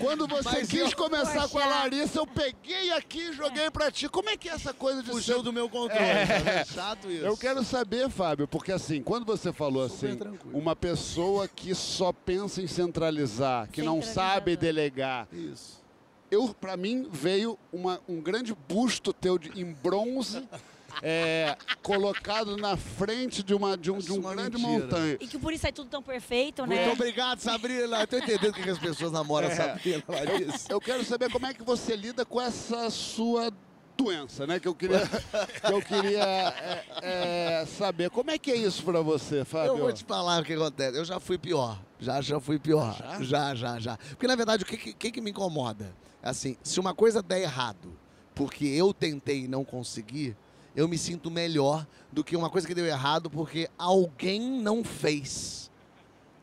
[0.00, 1.66] Quando você Mas quis eu- começar com a Poxa.
[1.66, 4.08] Larissa, eu peguei aqui e joguei pra ti.
[4.08, 5.42] Como é que é essa coisa de Fugiu ser...
[5.42, 6.02] do meu controle.
[6.02, 6.24] É.
[6.26, 6.66] tá vendo?
[6.72, 7.26] Chato isso.
[7.26, 10.58] Eu quero saber, Fábio, porque assim, quando você falou Super assim, tranquilo.
[10.58, 15.82] uma pessoa que só pensa em centralizar, que não sabe delegar, Isso.
[16.30, 20.42] eu para mim veio uma- um grande busto teu de, em bronze
[21.02, 24.84] é, colocado na frente de uma de um, de um é uma grande mentira.
[24.84, 25.16] montanha.
[25.20, 26.90] E que por isso é tudo tão perfeito, Muito né?
[26.92, 28.00] obrigado, Sabrina.
[28.00, 29.54] Eu tô entendendo o que as pessoas namoram, É.
[29.54, 30.72] Sabrina, Larissa.
[30.72, 33.52] Eu quero saber como é que você lida com essa sua
[33.96, 34.60] doença, né?
[34.60, 38.10] Que eu queria, que eu queria é, é, saber.
[38.10, 39.72] Como é que é isso pra você, Fábio?
[39.72, 40.96] Eu vou te falar o que acontece.
[40.96, 41.80] Eu já fui pior.
[41.98, 42.96] Já, já fui pior.
[43.20, 43.96] Já, já, já.
[44.10, 45.92] Porque, na verdade, o que, que, que que me incomoda?
[46.22, 47.92] Assim, se uma coisa der errado,
[48.34, 50.36] porque eu tentei e não consegui,
[50.76, 55.70] eu me sinto melhor do que uma coisa que deu errado porque alguém não fez.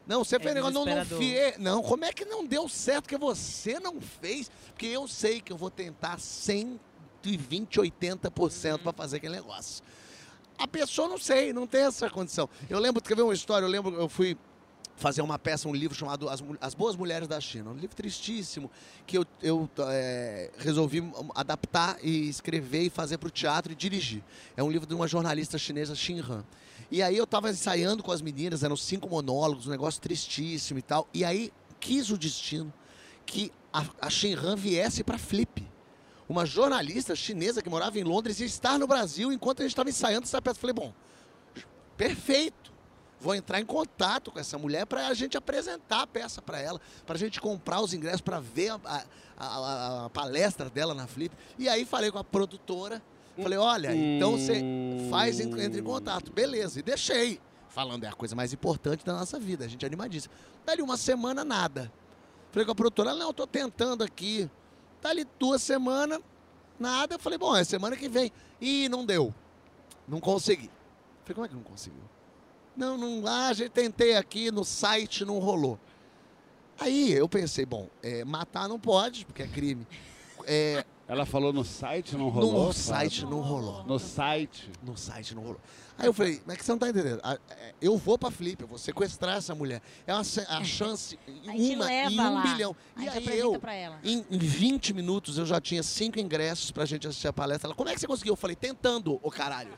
[0.07, 3.07] Não, você É fez negócio, não, não fie- Não, como é que não deu certo
[3.09, 4.51] que você não fez?
[4.67, 9.83] Porque eu sei que eu vou tentar 120, 80% para fazer aquele negócio.
[10.57, 12.47] A pessoa não sei, não tem essa condição.
[12.69, 13.65] Eu lembro, quer ver uma história?
[13.65, 14.38] Eu lembro, eu fui
[14.95, 17.71] fazer uma peça, um livro chamado As, As Boas Mulheres da China.
[17.71, 18.71] Um livro tristíssimo
[19.05, 21.03] que eu, eu é, resolvi
[21.34, 24.23] adaptar e escrever e fazer para o teatro e dirigir.
[24.55, 26.43] É um livro de uma jornalista chinesa, Xin Han.
[26.89, 30.81] E aí eu estava ensaiando com as meninas, eram cinco monólogos, um negócio tristíssimo e
[30.81, 31.08] tal.
[31.13, 32.71] E aí quis o destino
[33.25, 35.67] que a, a Xin Han viesse para Flip.
[36.27, 39.89] Uma jornalista chinesa que morava em Londres e estar no Brasil enquanto a gente estava
[39.89, 40.60] ensaiando essa peça.
[40.60, 40.93] Falei, bom,
[41.95, 42.74] perfeito.
[43.19, 46.80] Vou entrar em contato com essa mulher para a gente apresentar a peça para ela,
[47.06, 49.04] para a gente comprar os ingressos para ver a, a-
[49.38, 51.36] a- a palestra dela na Flip.
[51.58, 53.01] E aí falei com a produtora,
[53.41, 54.62] falei, olha, então você
[55.10, 56.32] faz, en- entra em contato.
[56.32, 57.39] Beleza, e deixei.
[57.69, 60.34] Falando, é a coisa mais importante da nossa vida, a gente é animadíssimo.
[60.65, 61.91] Dali uma semana, nada.
[62.51, 64.49] Falei com a produtora, não, tô tentando aqui.
[65.01, 66.19] Dali duas semanas,
[66.80, 67.15] nada.
[67.15, 68.32] Eu falei, bom, é semana que vem.
[68.62, 69.34] Ih, não deu.
[70.08, 70.69] Não consegui.
[71.23, 72.01] Falei, como é que não conseguiu?
[72.75, 75.79] Não, não, ah, já tentei aqui no site, não rolou.
[76.79, 79.88] Aí eu pensei, bom, é, matar não pode, porque é crime.
[80.45, 82.67] É, Ela falou no site, não rolou?
[82.67, 83.83] no site não rolou.
[83.85, 84.69] No site.
[84.83, 85.61] No site não rolou.
[85.97, 87.21] Aí eu falei, mas é que você não tá entendendo.
[87.23, 89.81] É, Eu vou pra Flip, eu vou sequestrar essa mulher.
[90.05, 92.41] É uma a chance, uma em um lá.
[92.41, 92.75] bilhão.
[92.97, 93.99] E gente aí apresenta eu, pra ela.
[94.03, 97.69] em, em 20 minutos, eu já tinha cinco ingressos pra gente assistir a palestra.
[97.69, 98.33] Ela, como é que você conseguiu?
[98.33, 99.71] Eu falei, tentando, ô caralho.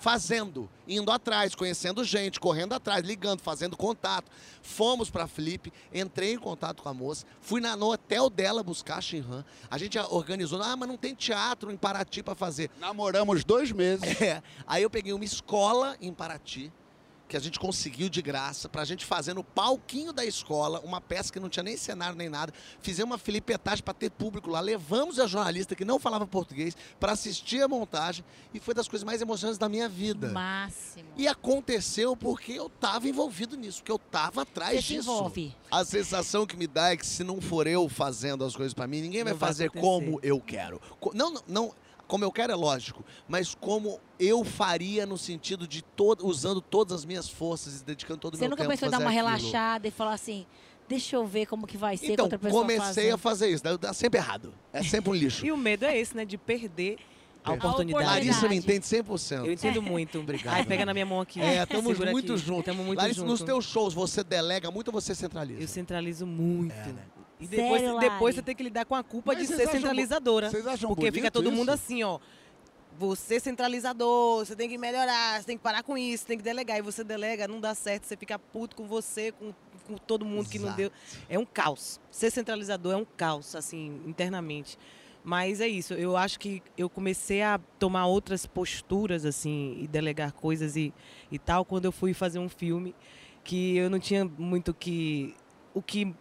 [0.00, 4.30] Fazendo, indo atrás, conhecendo gente, correndo atrás, ligando, fazendo contato.
[4.62, 8.98] Fomos pra Flip, entrei em contato com a moça, fui na, no hotel dela buscar
[8.98, 9.44] a Shinhan.
[9.70, 12.70] A gente organizou, ah, mas não tem teatro em Paraty pra fazer.
[12.78, 14.20] Namoramos dois meses.
[14.20, 14.42] É.
[14.66, 16.72] Aí eu peguei uma escola em Paraty,
[17.28, 21.30] que a gente conseguiu de graça, pra gente fazer no palquinho da escola, uma peça
[21.32, 22.52] que não tinha nem cenário nem nada.
[22.80, 24.60] Fizemos uma filipetagem pra ter público lá.
[24.60, 29.04] Levamos a jornalista que não falava português pra assistir a montagem e foi das coisas
[29.04, 30.28] mais emocionantes da minha vida.
[30.30, 31.08] Máximo.
[31.16, 35.10] E aconteceu porque eu tava envolvido nisso, porque eu tava atrás Você disso.
[35.10, 35.54] envolve.
[35.70, 38.86] A sensação que me dá é que se não for eu fazendo as coisas pra
[38.86, 39.84] mim, ninguém vai vai fazer acontecer.
[39.86, 40.80] como eu quero.
[41.12, 41.74] Não, não, não,
[42.08, 46.92] como eu quero é lógico, mas como eu faria no sentido de todo, usando todas
[46.92, 49.10] as minhas forças e dedicando todo o Você meu nunca tempo pensou em dar uma
[49.10, 49.26] aquilo.
[49.28, 50.44] relaxada e falar assim,
[50.88, 53.14] deixa eu ver como que vai ser com Então, outra pessoa comecei fazendo.
[53.14, 54.52] a fazer isso, dá, dá sempre errado.
[54.72, 55.44] É sempre um lixo.
[55.46, 56.24] E o medo é esse, né?
[56.24, 56.96] De perder
[57.44, 58.04] a oportunidade.
[58.04, 59.52] Larissa me entende Eu 100%.
[59.52, 60.18] entendo muito.
[60.20, 60.54] Obrigado.
[60.54, 61.40] Ai, pega na minha mão aqui.
[61.40, 62.42] É, tamo Segura muito aqui.
[62.42, 62.64] junto.
[62.64, 63.28] Tamo muito Larissa, junto.
[63.30, 65.60] nos teus shows, você delega muito ou você centraliza?
[65.62, 66.72] Eu centralizo muito.
[66.72, 67.02] É, né?
[67.40, 69.72] E depois, Sério, depois você tem que lidar com a culpa Mas de ser acham
[69.72, 70.50] centralizadora.
[70.50, 71.82] Vocês acham Porque fica todo mundo isso?
[71.84, 72.18] assim, ó.
[72.98, 76.78] Você centralizador, você tem que melhorar, você tem que parar com isso, tem que delegar.
[76.78, 79.54] E você delega, não dá certo, você fica puto com você, com,
[79.86, 80.76] com todo mundo que não Exato.
[80.78, 80.92] deu.
[81.28, 82.00] É um caos.
[82.10, 84.76] Ser centralizador é um caos, assim, internamente.
[85.22, 90.32] Mas é isso, eu acho que eu comecei a tomar outras posturas, assim, e delegar
[90.32, 90.94] coisas e,
[91.30, 92.94] e tal, quando eu fui fazer um filme
[93.44, 95.34] que eu não tinha muito que,
[95.74, 96.14] o que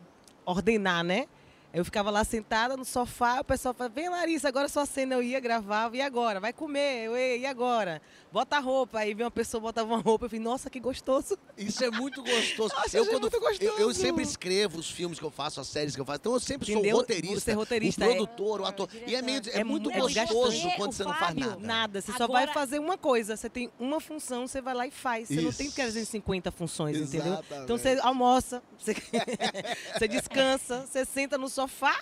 [0.48, 1.28] ordenar, né?
[1.74, 5.16] Eu ficava lá sentada no sofá, o pessoal falava, vem Larissa, agora é sua cena,
[5.16, 6.40] eu ia, gravava, e agora?
[6.40, 8.02] Vai comer, eu ia, e agora?
[8.32, 11.38] Bota a roupa, aí vem uma pessoa, botava uma roupa, eu falei, nossa, que gostoso.
[11.58, 12.74] Isso é muito gostoso.
[12.78, 13.62] Nossa, eu, isso é muito gostoso.
[13.64, 16.20] eu, eu sempre escrevo os filmes que eu faço, as séries que eu faço.
[16.22, 16.92] Então eu sempre Entendeu?
[16.92, 18.16] sou roteirista, Você é roteirista, o é.
[18.16, 18.90] produtor, o ator.
[19.06, 21.68] E é, meio, é, É muito muito gostoso quando O você não faz Fábio, nada.
[21.68, 24.88] Nada, você só Agora- vai fazer uma coisa, você tem uma função, você vai lá
[24.88, 25.28] e faz.
[25.30, 25.76] Você não tem Isso.
[25.76, 27.34] 350 funções, entendeu?
[27.34, 27.64] Exatamente.
[27.64, 28.94] Então você almoça, você,
[29.98, 32.00] você descansa, você senta no sofá,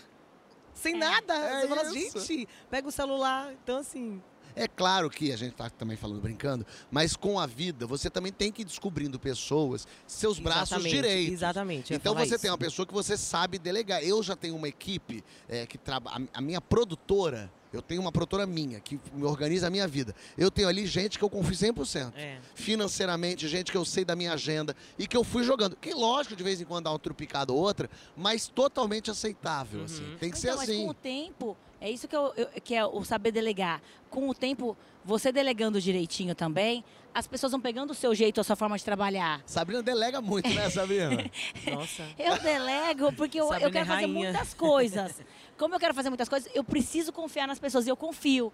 [0.74, 1.34] sem nada.
[1.34, 3.54] É você fala, gente, pega o celular.
[3.64, 4.22] Então, assim,
[4.56, 8.32] É claro que a gente tá também falando brincando, mas com a vida você também
[8.32, 11.34] tem que ir descobrindo pessoas, seus braços exatamente, direitos.
[11.34, 11.94] Exatamente.
[11.94, 12.40] Então você isso.
[12.42, 14.04] tem uma pessoa que você sabe delegar.
[14.04, 16.28] Eu já tenho uma equipe é, que trabalha.
[16.34, 20.16] A minha produtora, eu tenho uma produtora minha que me organiza a minha vida.
[20.38, 22.14] Eu tenho ali gente que eu confio 100%.
[22.16, 22.38] É.
[22.54, 25.76] Financeiramente, gente que eu sei da minha agenda e que eu fui jogando.
[25.76, 29.86] Que lógico, de vez em quando dá uma trupicada ou outra, mas totalmente aceitável, Uhum.
[29.86, 30.16] assim.
[30.20, 30.84] Tem que ser Então, mas assim.
[30.86, 33.80] com o tempo, é isso que, eu, eu- que é o saber delegar.
[34.10, 38.44] Com o tempo, você delegando direitinho também, as pessoas vão pegando o seu jeito, a
[38.44, 39.42] sua forma de trabalhar.
[39.46, 41.30] Sabrina delega muito, né, Sabrina?
[41.72, 42.04] Nossa.
[42.18, 45.22] Eu delego porque eu, eu é quero fazer muitas coisas.
[45.58, 48.52] Como eu quero fazer muitas coisas, eu preciso confiar nas pessoas e eu confio.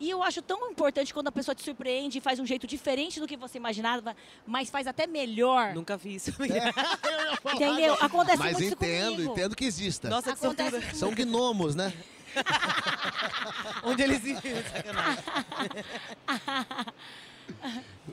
[0.00, 3.20] E eu acho tão importante quando a pessoa te surpreende e faz um jeito diferente
[3.20, 4.16] do que você imaginava,
[4.46, 5.74] mas faz até melhor.
[5.74, 6.32] Nunca vi isso.
[7.54, 7.94] Entendeu?
[8.00, 9.32] Acontece Mas muito isso entendo, comigo.
[9.32, 10.08] entendo que exista.
[10.08, 10.96] Nossa, que Acontece.
[10.96, 11.92] São gnomos, né?
[13.84, 14.22] Onde eles?
[14.22, 15.24] Sacanagem.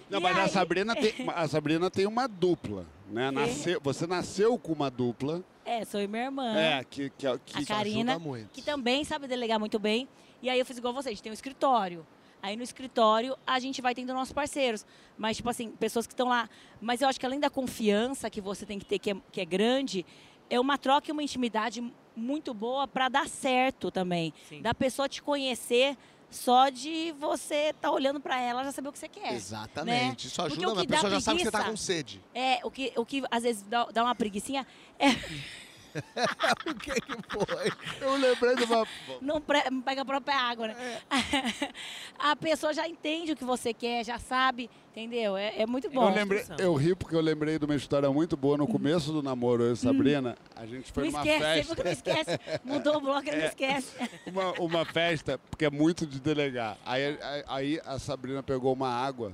[0.10, 0.48] Não, E mas a?
[0.48, 3.32] Sabrina, tem, a Sabrina tem uma dupla, né?
[3.32, 5.44] Nasceu, você nasceu com uma dupla.
[5.66, 6.58] É, sou eu minha irmã.
[6.58, 8.50] É, que, que, que a Karina, ajuda muito.
[8.52, 10.08] que também sabe delegar muito bem.
[10.42, 12.06] E aí eu fiz igual você, a gente tem um escritório.
[12.42, 14.86] Aí no escritório a gente vai tendo nossos parceiros.
[15.18, 16.50] Mas, tipo assim, pessoas que estão lá.
[16.80, 19.42] Mas eu acho que além da confiança que você tem que ter, que é, que
[19.42, 20.06] é grande,
[20.50, 21.84] é uma troca e uma intimidade
[22.16, 24.34] muito boa para dar certo também.
[24.50, 24.62] Sim.
[24.62, 25.96] Da pessoa te conhecer
[26.30, 29.34] só de você estar olhando para ela, já saber o que você quer.
[29.34, 30.28] Exatamente.
[30.28, 32.22] Isso Porque ajuda, a pessoa já sabe que você tá preguiça- com sede.
[32.34, 34.66] É, o que, o que às vezes dá, dá uma preguicinha
[35.00, 35.08] é
[36.66, 37.72] o que que foi?
[38.02, 38.88] Eu lembrei de uma.
[39.22, 39.42] não
[39.82, 41.02] pega a própria água, né?
[42.18, 45.36] a pessoa já entende o que você quer, já sabe, entendeu?
[45.36, 46.10] É, é muito bom.
[46.10, 49.22] Eu, lembrei, eu ri porque eu lembrei de uma história muito boa no começo do
[49.24, 50.38] namoro, eu e Sabrina.
[50.56, 51.68] A gente foi não numa esquece, festa.
[51.68, 52.40] sempre não esquece.
[52.64, 53.96] Mudou o bloco, ele não esquece.
[54.26, 56.78] uma, uma festa, porque é muito de delegar.
[56.86, 59.34] Aí, aí, aí a Sabrina pegou uma água,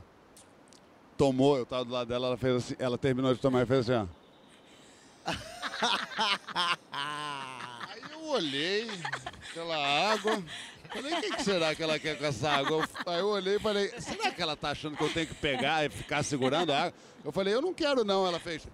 [1.17, 3.89] tomou, eu tava do lado dela, ela fez assim, ela terminou de tomar e fez
[3.89, 4.22] assim, ó.
[7.89, 8.89] Aí eu olhei
[9.49, 9.77] aquela
[10.13, 10.43] água,
[10.89, 12.87] falei, o que, que será que ela quer com essa água?
[13.05, 15.85] Aí eu olhei e falei, será que ela tá achando que eu tenho que pegar
[15.85, 16.93] e ficar segurando a água?
[17.23, 18.67] Eu falei, eu não quero não, ela fez.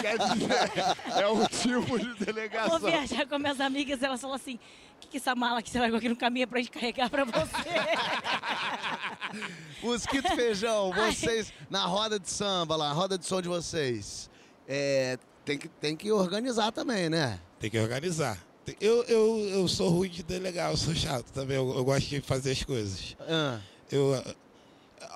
[0.00, 2.78] Quer dizer, é um tipo de Vou delegação.
[2.80, 4.60] viajar com minhas amigas, elas falam assim, o
[5.00, 7.24] que, que essa mala que você largou aqui no caminho é pra gente carregar pra
[7.24, 7.42] você?
[9.82, 14.30] Mosquito Feijão, vocês, na roda de samba lá, roda de som de vocês,
[14.68, 17.38] é, tem, que, tem que organizar também, né?
[17.58, 18.38] Tem que organizar.
[18.80, 22.20] Eu, eu, eu sou ruim de delegar, eu sou chato também, eu, eu gosto de
[22.20, 23.16] fazer as coisas.
[23.20, 23.58] Ah,
[23.90, 24.22] Eu,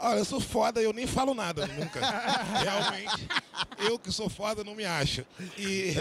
[0.03, 2.01] olha, eu sou foda, eu nem falo nada nunca.
[2.62, 3.29] Realmente,
[3.79, 5.25] eu que sou foda não me acho.
[5.59, 5.94] E,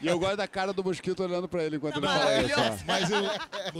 [0.00, 2.54] E eu gosto da cara do mosquito olhando pra ele enquanto ele fala isso.
[2.58, 2.84] ó.
[2.86, 3.22] mas eu,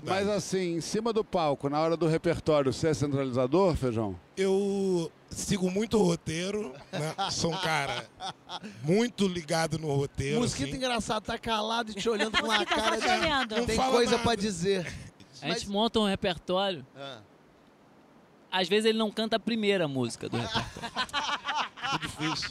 [0.05, 4.19] Mas assim, em cima do palco, na hora do repertório, você é centralizador, Feijão?
[4.37, 7.15] eu sigo muito o roteiro, né?
[7.31, 8.07] sou um cara
[8.83, 10.41] muito ligado no roteiro.
[10.41, 10.77] mosquito assim.
[10.77, 13.25] engraçado, tá calado e te olhando com uma Mosquito tá cara só te de...
[13.27, 13.57] olhando.
[13.57, 14.23] Não Tem fala coisa nada.
[14.23, 14.87] pra dizer.
[15.43, 16.85] A Mas- gente monta um repertório.
[16.97, 17.19] Ah,
[18.51, 20.69] Às vezes ele não canta a primeira música do repertório.
[22.03, 22.51] difícil.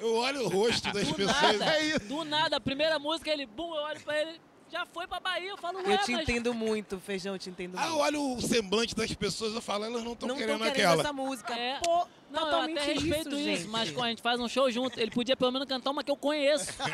[0.00, 1.58] Eu olho o rosto das Do pessoas.
[1.58, 4.40] nada, do nada, a primeira música ele, bum, eu olho pra ele,
[4.70, 6.22] já foi pra Bahia, eu falo, ué, Eu te mas...
[6.22, 8.02] entendo muito, Feijão, eu te entendo Ah, eu muito.
[8.02, 11.02] olho o semblante das pessoas, eu falo, elas não estão Não querendo querendo aquela.
[11.02, 11.54] essa música.
[11.54, 11.78] É.
[11.78, 13.66] Pô, Não, eu totalmente até respeito isso, gente.
[13.68, 16.10] mas quando a gente faz um show junto, ele podia pelo menos cantar uma que
[16.10, 16.72] eu conheço.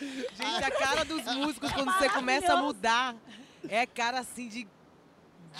[0.00, 3.16] Gente, a cara dos músicos quando você começa a mudar
[3.68, 4.66] é cara assim de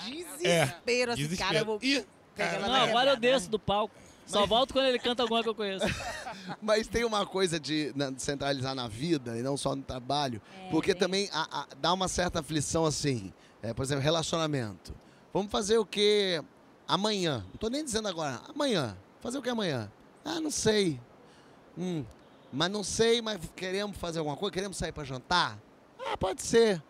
[0.07, 1.11] desespero.
[1.13, 2.05] assim, cara, eu vou pegar
[2.37, 3.93] ela Não, agora eu desço do palco.
[4.25, 5.85] Só volto quando ele canta alguma que eu conheço.
[6.61, 10.93] Mas tem uma coisa de na- centralizar na vida e não só no trabalho, porque
[10.93, 13.33] também a- a- dá uma certa aflição assim.
[13.63, 14.93] É, por exemplo, relacionamento.
[15.33, 16.41] Vamos fazer o que
[16.87, 17.43] amanhã?
[17.49, 18.39] Não tô nem dizendo agora.
[18.47, 18.95] Amanhã.
[19.19, 19.91] Fazer o que amanhã?
[20.23, 20.99] Ah, não sei.
[21.77, 22.05] Hum,
[22.53, 24.53] mas não sei, mas queremos fazer alguma coisa?
[24.53, 25.57] Queremos sair para jantar?
[26.05, 26.81] Ah, pode ser.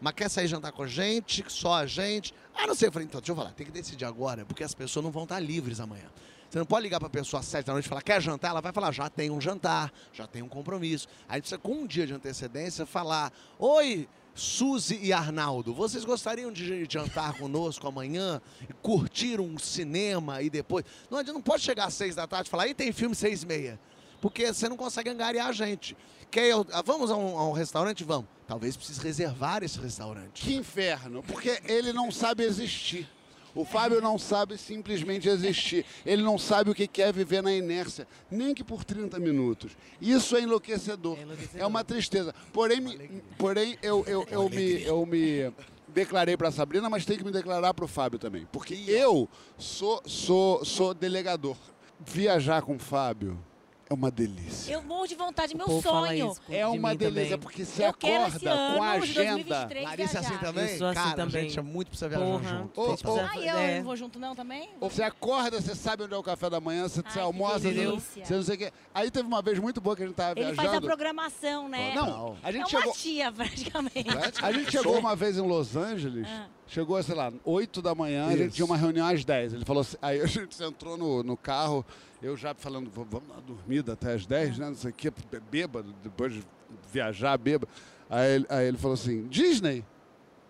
[0.00, 1.44] Mas quer sair jantar com a gente?
[1.48, 2.34] Só a gente?
[2.54, 2.88] Ah, não sei.
[2.88, 3.52] Eu falei, então, deixa eu falar.
[3.52, 6.08] Tem que decidir agora, porque as pessoas não vão estar livres amanhã.
[6.48, 8.52] Você não pode ligar pra pessoa às sete da noite e falar, quer jantar?
[8.52, 11.06] Ela vai falar, já tem um jantar, já tem um compromisso.
[11.28, 16.86] Aí precisa, com um dia de antecedência, falar, oi, Suzy e Arnaldo, vocês gostariam de
[16.88, 18.40] jantar conosco amanhã?
[18.62, 20.86] E curtir um cinema e depois...
[21.10, 23.46] Não, não pode chegar às seis da tarde e falar, aí tem filme seis e
[23.46, 23.78] meia.
[24.20, 25.96] Porque você não consegue angariar a gente.
[26.30, 28.04] Quer, ah, vamos a um, a um restaurante?
[28.04, 28.26] Vamos.
[28.46, 30.42] Talvez precise reservar esse restaurante.
[30.42, 33.08] Que inferno, porque ele não sabe existir.
[33.54, 35.84] O Fábio não sabe simplesmente existir.
[36.04, 39.72] Ele não sabe o que quer viver na inércia, nem que por 30 minutos.
[40.00, 41.18] Isso é enlouquecedor.
[41.18, 41.60] É enlouquecedor.
[41.60, 42.34] É uma tristeza.
[42.52, 45.52] Porém, me- porém eu, eu, eu, me, eu me
[45.88, 48.46] declarei para Sabrina, mas tenho que me declarar para o Fábio também.
[48.52, 51.56] Porque eu sou, sou, sou delegador.
[52.06, 53.36] Viajar com o Fábio
[53.90, 54.72] é uma delícia.
[54.72, 56.36] Eu morro de vontade, meu sonho.
[56.48, 57.38] É uma delícia, também.
[57.38, 59.32] porque você Eu quero esse acorda ano com a de agenda.
[59.66, 60.70] 2023 Larissa é assim também?
[60.70, 61.42] Eu sou assim Cara, também.
[61.48, 62.48] gente, é muito pra você viajar Porra.
[62.48, 62.96] junto.
[62.98, 63.08] Fazer.
[63.08, 63.76] ô, Ah, eu É.
[63.78, 64.68] não vou junto não também?
[64.80, 67.86] Você acorda, você sabe onde é o café da manhã, você, Ai, você almoça, você,
[68.24, 68.72] você não sei o quê.
[68.94, 70.62] Aí teve uma vez muito boa que a gente tava Ele viajando.
[70.68, 71.94] faz a programação, né?
[71.94, 72.92] Não, a é gente uma chegou.
[72.94, 74.06] tia, praticamente.
[74.42, 76.46] A gente chegou uma vez em Los Angeles, Ah.
[76.68, 78.56] Chegou, sei lá, 8 da manhã, a gente Isso.
[78.56, 79.54] tinha uma reunião às 10.
[79.54, 81.84] Ele falou assim, aí a gente entrou no, no carro,
[82.22, 84.66] eu já falando, "V- vamos dar dormida até às 10, né?
[84.68, 85.12] Não sei o quê,
[85.50, 86.44] bêbado, depois de
[86.92, 87.68] viajar bêbado.
[88.10, 89.84] Aí, ele- aí ele falou assim, Disney?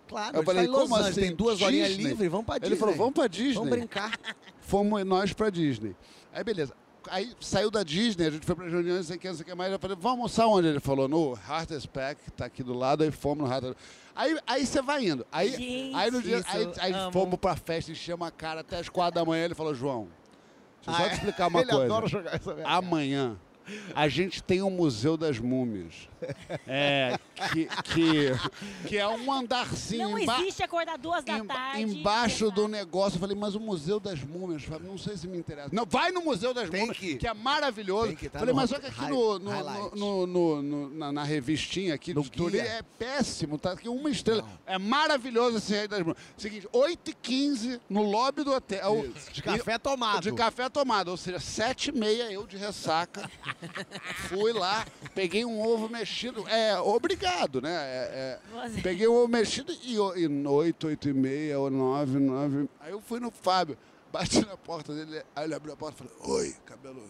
[0.07, 1.27] Claro, Eu eu falei, Los como Angeles, assim?
[1.27, 2.03] tem duas horinhas Disney?
[2.09, 2.73] livres, vamos pra Disney.
[2.73, 3.53] Ele falou, vamos pra Disney.
[3.53, 4.19] Vamos brincar.
[4.61, 5.95] Fomos nós pra Disney.
[6.33, 6.73] Aí, beleza.
[7.11, 9.43] Aí saiu da Disney, a gente foi pra reunião, não sei o que, não sei
[9.43, 9.71] o que mais.
[9.71, 10.67] Eu falei, vamos almoçar onde?
[10.67, 13.75] Ele falou, no Heart's Pack, que tá aqui do lado, aí fomos no Heart's
[14.19, 15.25] Aí, aí você vai indo.
[15.31, 18.89] Aí, Gente, aí no dia, aí, aí fomos pra festa, enchemos a cara até as
[18.89, 19.45] quatro da manhã.
[19.45, 20.09] Ele falou, João,
[20.85, 21.85] deixa eu só te explicar uma Ele coisa.
[21.85, 22.69] adora jogar essa merda.
[22.69, 23.39] Amanhã
[23.95, 26.07] a gente tem o Museu das Múmias.
[26.67, 27.17] É,
[27.53, 31.81] que, que, que é um andarzinho Não existe acordar duas da Emba- tarde.
[31.81, 35.37] embaixo do negócio, eu falei, mas o Museu das Múmias, Fábio, não sei se me
[35.37, 35.69] interessa.
[35.71, 38.07] Não, vai no Museu das Tem Múmias, que que é maravilhoso.
[38.07, 41.11] Tem que estar falei, no mas só que aqui no, no, no- no- no- na,
[41.11, 42.63] na revistinha aqui turismo guia.
[42.63, 44.41] é péssimo, tá aqui uma estrela.
[44.41, 44.49] Não.
[44.73, 46.17] É maravilhoso esse Rei das Múmias.
[46.37, 49.05] Seguinte, 8h15 no lobby do hotel.
[49.31, 50.21] De café tomado.
[50.21, 53.29] De café tomado, ou seja, sete e meia eu de ressaca.
[54.27, 56.47] Fui lá, peguei um ovo mexido.
[56.47, 57.71] É, obrigado, né?
[57.73, 58.39] É,
[58.75, 62.69] é, peguei um ovo mexido e, o- e oito, oito e meia, ou nove, nove.
[62.79, 63.77] Aí eu fui no Fábio,
[64.11, 67.03] bati na porta dele, aí ele abriu a porta e falou, oi, cabelo.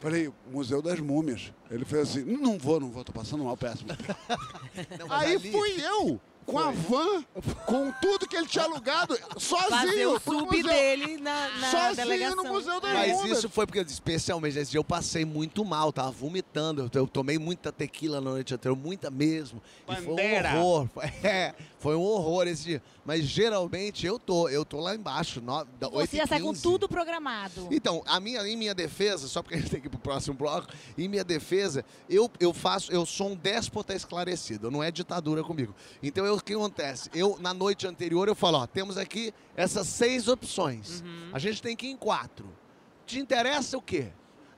[0.00, 1.52] Falei, Museu das Múmias.
[1.70, 3.88] Ele fez assim, não vou, não vou, tô passando mal, péssimo.
[4.98, 7.22] Não, Aí ali- fui eu, com a van,
[7.66, 9.68] com tudo que ele tinha alugado, sozinho.
[9.68, 10.62] Fazer o sub museu.
[10.64, 12.42] dele na, na Sozinho delegação.
[12.42, 13.38] no Museu das Mas Múmias.
[13.38, 16.90] isso foi porque, especialmente nesse dia, eu passei muito mal, tava vomitando.
[16.94, 19.60] Eu, eu tomei muita tequila na noite anterior, muita mesmo.
[19.86, 20.54] E foi um Bandeira.
[20.58, 20.88] horror.
[21.28, 22.82] É, foi um horror esse dia.
[23.04, 26.62] Mas geralmente eu tô, eu tô lá embaixo, no, Você já sai com 8h15.
[26.62, 27.68] tudo programado.
[27.70, 30.34] Então, a minha, em minha defesa, só porque a gente tem que ir pro próximo
[30.36, 35.42] bloco, em minha defesa, eu, eu faço, eu sou um déspota esclarecido, não é ditadura
[35.44, 35.74] comigo.
[36.02, 37.10] Então, eu- o que acontece?
[37.14, 41.02] Eu, na noite anterior, eu falo, ó, temos aqui essas seis opções.
[41.32, 42.46] A gente tem que ir em quatro.
[43.06, 44.08] Te interessa o quê?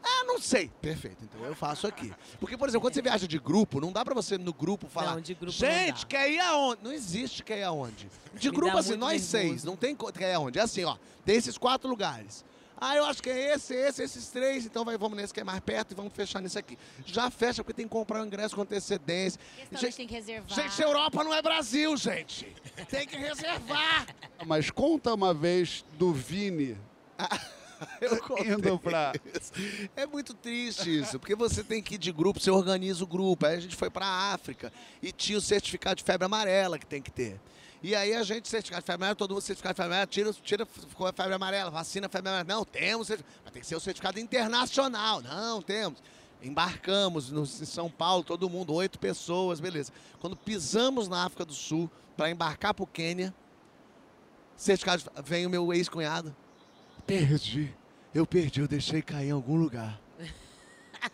[0.03, 0.71] Ah, não sei.
[0.81, 2.13] Perfeito, então eu faço aqui.
[2.39, 5.15] Porque, por exemplo, quando você viaja de grupo, não dá pra você no grupo falar,
[5.15, 6.07] Não, de grupo não gente, dá.
[6.07, 6.83] quer ir aonde?
[6.83, 8.09] Não existe quer ir aonde.
[8.35, 9.31] De Me grupo, assim, nós nervoso.
[9.31, 10.59] seis, não tem quer ir aonde.
[10.59, 12.45] É assim, ó, tem esses quatro lugares.
[12.83, 15.45] Ah, eu acho que é esse, esse, esses três, então vai, vamos nesse que é
[15.45, 16.79] mais perto e vamos fechar nesse aqui.
[17.05, 19.39] Já fecha porque tem que comprar o ingresso com antecedência.
[19.73, 20.49] Gente, tem que reservar.
[20.49, 22.57] gente, Europa não é Brasil, gente.
[22.89, 24.07] Tem que reservar.
[24.47, 26.75] Mas conta uma vez do Vini
[28.45, 29.13] indo pra.
[29.97, 33.47] É muito triste isso, porque você tem que ir de grupo, você organiza o grupo.
[33.47, 37.01] Aí a gente foi pra África e tinha o certificado de febre amarela que tem
[37.03, 37.41] que ter.
[37.83, 40.33] E aí a gente, certificado de febre amarela, todo mundo certificado de febre amarela, tira,
[40.33, 42.57] tira ficou a febre amarela, vacina febre amarela.
[42.57, 43.41] Não, temos, certificado.
[43.45, 45.23] mas tem que ser o certificado internacional.
[45.23, 46.03] Não, temos.
[46.43, 49.93] Embarcamos no, em São Paulo, todo mundo, oito pessoas, beleza.
[50.21, 53.35] Quando pisamos na África do Sul para embarcar pro Quênia,
[54.57, 56.35] certificado, de- vem o meu ex-cunhado.
[57.07, 57.75] Perdi.
[58.15, 60.01] Eu perdi, eu deixei cair em algum lugar.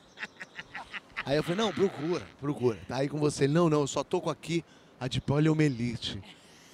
[1.27, 2.79] Aí eu falei, não, procura, procura.
[2.89, 3.49] Tá aí com você.
[3.49, 4.65] Não, não, eu só tô com aqui
[4.99, 6.23] a de poliomielite.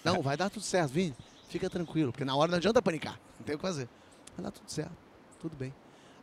[0.04, 1.14] Não, vai dar tudo certo, Vini.
[1.48, 3.18] Fica tranquilo, porque na hora não adianta panicar.
[3.38, 3.88] Não tem o que fazer.
[4.36, 4.92] Vai dar tudo certo,
[5.40, 5.74] tudo bem.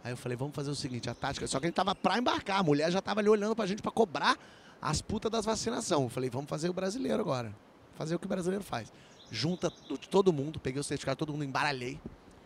[0.04, 1.46] Aí eu falei, vamos fazer o seguinte, a tática.
[1.48, 3.82] Só que a gente tava pra embarcar, a mulher já tava ali olhando pra gente
[3.82, 4.38] pra cobrar
[4.82, 6.04] as putas das vacinação.
[6.04, 7.54] Eu falei, vamos fazer o brasileiro agora.
[7.96, 8.94] Fazer o que o brasileiro faz.
[9.30, 9.70] Junta
[10.10, 12.00] todo mundo, peguei o certificado, todo mundo embaralhei,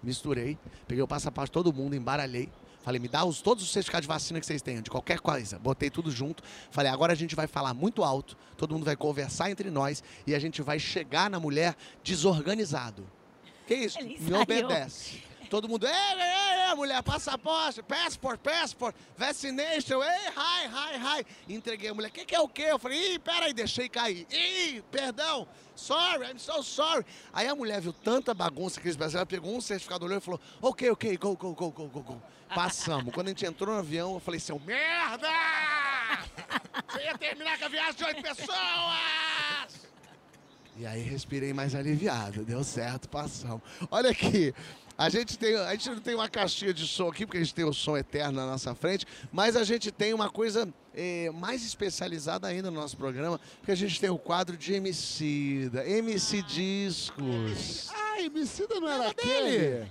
[0.03, 2.49] misturei, peguei o passaporte, todo mundo embaralhei.
[2.83, 5.57] Falei, me dá os, todos os certificados de vacina que vocês tenham, de qualquer coisa.
[5.57, 6.43] Botei tudo junto.
[6.69, 10.35] Falei, agora a gente vai falar muito alto, todo mundo vai conversar entre nós e
[10.35, 13.09] a gente vai chegar na mulher desorganizado.
[13.65, 13.97] Que isso?
[13.99, 15.23] Ele Me obedece.
[15.53, 21.53] Todo mundo, ei, ei, ei, mulher, passaporte, passport, passport, vaccination, ei, hi, hi, hi.
[21.53, 22.63] Entreguei a mulher, o que, que é o quê?
[22.69, 24.25] Eu falei, ih, peraí, deixei cair.
[24.31, 27.05] Ih, perdão, sorry, I'm so sorry.
[27.31, 30.41] Aí a mulher viu tanta bagunça que eles ela pegou um certificado, olhou e falou,
[30.59, 32.21] ok, ok, go, go, go, go, go, go.
[32.55, 33.13] Passamos.
[33.13, 35.29] Quando a gente entrou no avião, eu falei, seu merda!
[36.89, 39.83] Você ia terminar com a viagem de oito pessoas!
[40.75, 43.61] E aí respirei mais aliviado, deu certo, passamos.
[43.91, 44.55] Olha aqui,
[44.97, 47.53] a gente, tem, a gente não tem uma caixinha de som aqui, porque a gente
[47.53, 51.65] tem o som eterno na nossa frente, mas a gente tem uma coisa eh, mais
[51.65, 57.89] especializada ainda no nosso programa, porque a gente tem o quadro de Emicida, MC Discos.
[57.91, 59.13] Ah, Emicida não era dele?
[59.13, 59.87] aquele?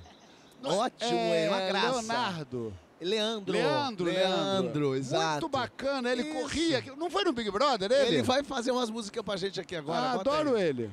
[0.65, 2.01] Ótimo, é, uma graça.
[2.01, 2.75] Leonardo.
[3.01, 3.53] Leandro.
[3.53, 5.41] Leandro, Leandro, exato.
[5.41, 6.41] Muito bacana, ele Isso.
[6.41, 6.85] corria.
[6.97, 8.15] Não foi no Big Brother ele?
[8.17, 9.99] Ele vai fazer umas músicas pra gente aqui agora.
[9.99, 10.89] Ah, adoro ele.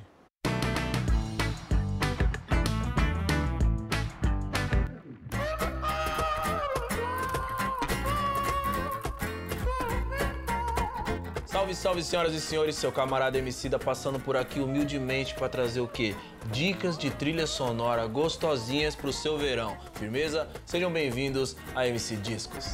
[11.70, 15.88] Salve, salve, senhoras e senhores, seu camarada Emicida passando por aqui humildemente para trazer o
[15.88, 16.16] quê?
[16.52, 19.78] Dicas de trilha sonora gostosinhas pro seu verão.
[19.94, 20.50] Firmeza?
[20.66, 22.66] Sejam bem-vindos a MC Discos.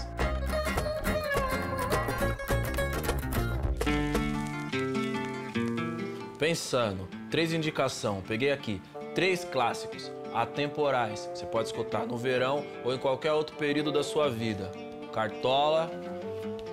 [6.40, 8.82] Pensando, três indicação, peguei aqui,
[9.14, 11.30] três clássicos atemporais.
[11.34, 14.72] Você pode escutar no verão ou em qualquer outro período da sua vida.
[15.12, 15.92] Cartola,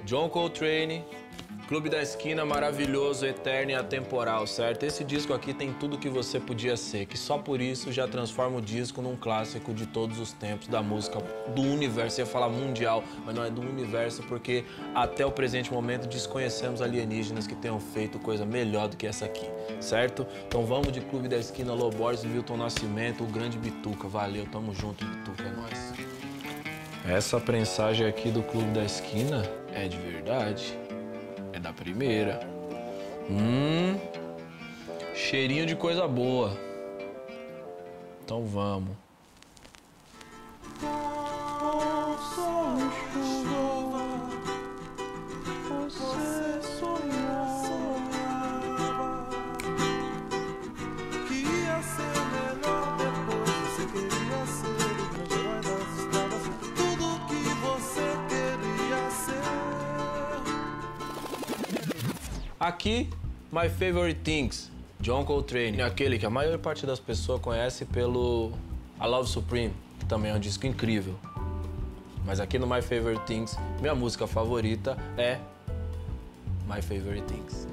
[0.05, 1.05] John Coltrane,
[1.69, 4.85] Clube da Esquina maravilhoso, eterno e atemporal, certo?
[4.85, 8.59] Esse disco aqui tem tudo que você podia ser, que só por isso já transforma
[8.59, 11.19] o disco num clássico de todos os tempos da música
[11.55, 12.21] do universo.
[12.21, 16.83] Eu ia falar mundial, mas não é do universo, porque até o presente momento desconhecemos
[16.83, 19.49] alienígenas que tenham feito coisa melhor do que essa aqui,
[19.81, 20.27] certo?
[20.47, 24.09] Então vamos de Clube da Esquina, Loborges, Milton Nascimento, o grande Bituca.
[24.09, 25.93] Valeu, tamo junto, Bituca, é nóis.
[27.09, 29.43] Essa prensagem aqui do Clube da Esquina
[29.73, 30.82] é de verdade.
[31.63, 32.41] Da primeira.
[33.31, 33.97] Hum.
[35.15, 36.59] Cheirinho de coisa boa.
[38.25, 39.02] Então vamos.
[62.63, 63.11] Aqui,
[63.51, 65.83] My Favorite Things, John Coltrane.
[65.83, 68.53] Aquele que a maior parte das pessoas conhece pelo
[69.01, 71.19] I Love Supreme, que também é um disco incrível.
[72.25, 75.41] Mas aqui no My Favorite Things, minha música favorita é
[76.73, 77.67] My Favorite Things.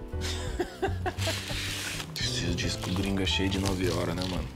[2.19, 4.47] Esse disco gringo é cheio de 9 horas, né, mano?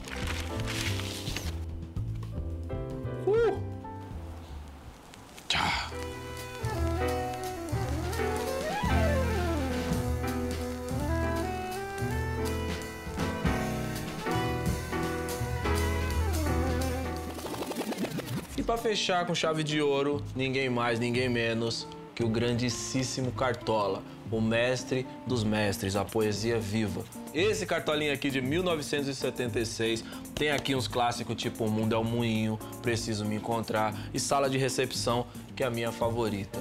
[18.93, 25.03] Fechar com chave de ouro, ninguém mais, ninguém menos que o grandíssimo Cartola, o mestre
[25.25, 27.03] dos mestres, a poesia viva.
[27.33, 30.03] Esse cartolinho aqui de 1976
[30.35, 34.47] tem aqui uns clássicos tipo O Mundo é um Moinho, Preciso Me Encontrar e Sala
[34.47, 35.25] de Recepção,
[35.55, 36.59] que é a minha favorita.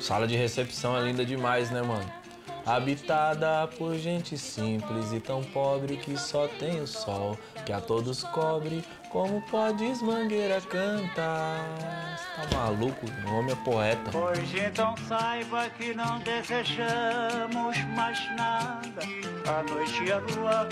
[0.00, 2.21] Sala de recepção é linda demais, né, mano?
[2.64, 7.36] Habitada por gente simples e tão pobre que só tem o sol,
[7.66, 12.16] que a todos cobre, como podes mangueira cantar.
[12.36, 13.06] Tá maluco?
[13.26, 14.10] O homem é poeta.
[14.12, 19.02] Pois então saiba que não desejamos mais nada.
[19.46, 20.68] A noite e a lua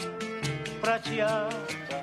[0.81, 1.57] prateada.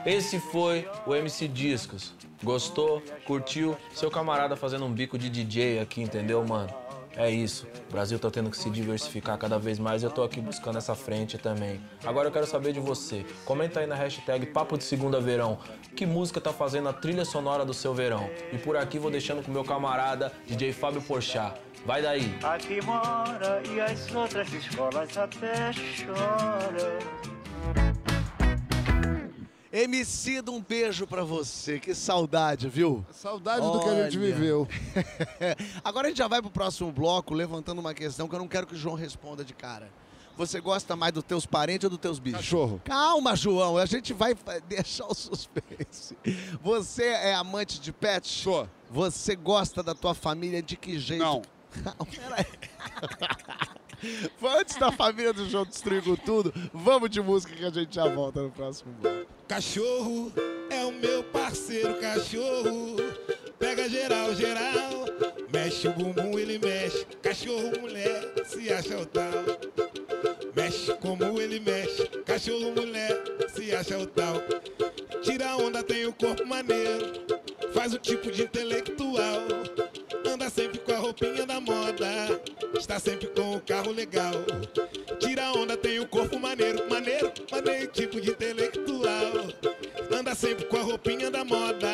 [0.06, 2.14] Esse foi o MC Discos.
[2.44, 3.02] Gostou?
[3.26, 3.76] Curtiu?
[3.94, 6.87] Seu camarada fazendo um bico de DJ aqui, entendeu, mano?
[7.18, 7.68] É isso.
[7.89, 10.78] O Brasil tá tendo que se diversificar cada vez mais e eu tô aqui buscando
[10.78, 11.82] essa frente também.
[12.05, 13.26] Agora eu quero saber de você.
[13.43, 15.57] Comenta aí na hashtag Papo de Segunda Verão.
[15.95, 18.30] Que música tá fazendo a trilha sonora do seu verão?
[18.53, 21.59] E por aqui vou deixando com meu camarada DJ Fábio Porchat.
[21.86, 22.38] Vai daí.
[22.43, 27.37] Aqui mora e as outras escolas até choram.
[29.72, 31.80] Emicida, um beijo pra você.
[31.80, 33.05] Que saudade, viu?
[33.11, 34.34] Saudade do que a gente Olha.
[34.34, 34.68] viveu.
[35.84, 38.65] Agora a gente já vai pro próximo bloco levantando uma questão que eu não quero
[38.65, 39.89] que o João responda de cara.
[40.38, 42.41] Você gosta mais dos teus parentes ou dos teus bichos?
[42.41, 42.80] Cachorro.
[42.86, 43.76] Calma, João.
[43.76, 44.36] A gente vai
[44.70, 46.15] deixar o suspense.
[46.61, 48.28] Você é amante de pet?
[48.28, 48.70] Sou.
[48.89, 51.24] Você gosta da tua família de que jeito?
[51.24, 51.41] Não.
[52.05, 52.45] Peraí.
[54.38, 56.53] Foi antes da família do João destruir com tudo.
[56.72, 59.37] Vamos de música que a gente já volta no próximo bloco.
[59.48, 60.32] Cachorro
[60.70, 62.98] é o meu parceiro cachorro.
[63.58, 65.06] Pega geral, geral.
[65.52, 67.06] Mexe o bumbum, ele mexe.
[67.22, 69.32] Cachorro, mulher, se acha o tal.
[70.54, 72.06] Mexe como ele mexe.
[72.26, 73.24] Cachorro, mulher,
[73.56, 74.43] se acha o tal.
[75.22, 77.26] Tira onda, tem o corpo maneiro.
[77.74, 79.41] Faz o tipo de intelectual.
[80.26, 82.41] Anda sempre com a roupinha da moda.
[82.78, 84.34] Está sempre com o carro legal.
[85.20, 86.88] Tira onda, tem o corpo maneiro.
[86.89, 88.87] Maneiro, maneiro, tipo de intelectual.
[91.08, 91.88] Roupinha da moda.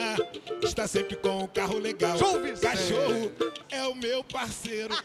[0.64, 2.18] Está sempre com o carro legal.
[2.60, 3.32] Cachorro
[3.70, 4.96] é o meu parceiro.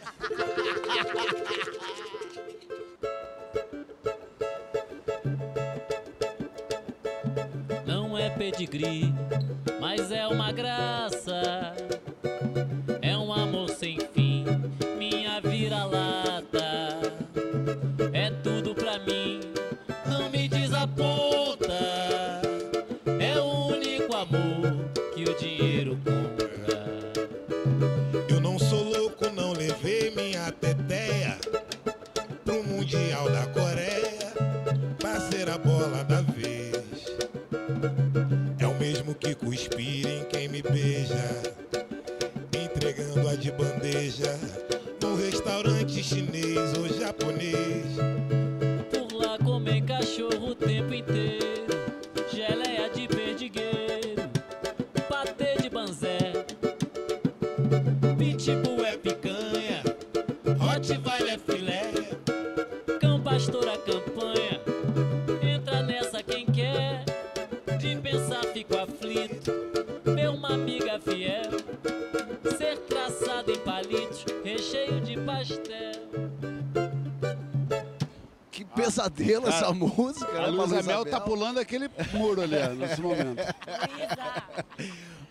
[7.86, 9.12] Não é pedigree,
[9.78, 11.74] mas é uma graça.
[46.03, 48.17] Chinês ou japonês.
[78.99, 80.28] Pesadelo essa música.
[80.28, 83.40] A né, Luísa Mel tá pulando aquele muro ali, ó, nesse momento.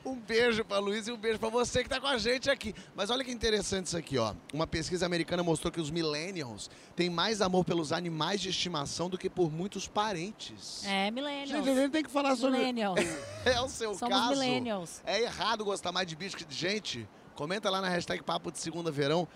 [0.05, 2.73] Um beijo pra Luiz e um beijo pra você que tá com a gente aqui.
[2.95, 4.33] Mas olha que interessante isso aqui, ó.
[4.53, 9.17] Uma pesquisa americana mostrou que os millennials têm mais amor pelos animais de estimação do
[9.17, 10.85] que por muitos parentes.
[10.85, 11.49] É, millennials.
[11.49, 12.59] Gente, a gente tem que falar sobre...
[12.59, 12.99] Millennials.
[13.43, 14.29] É o seu Somos caso.
[14.31, 15.01] millennials.
[15.05, 17.07] É errado gostar mais de bicho que de gente?
[17.35, 19.27] Comenta lá na hashtag Papo de Segunda Verão.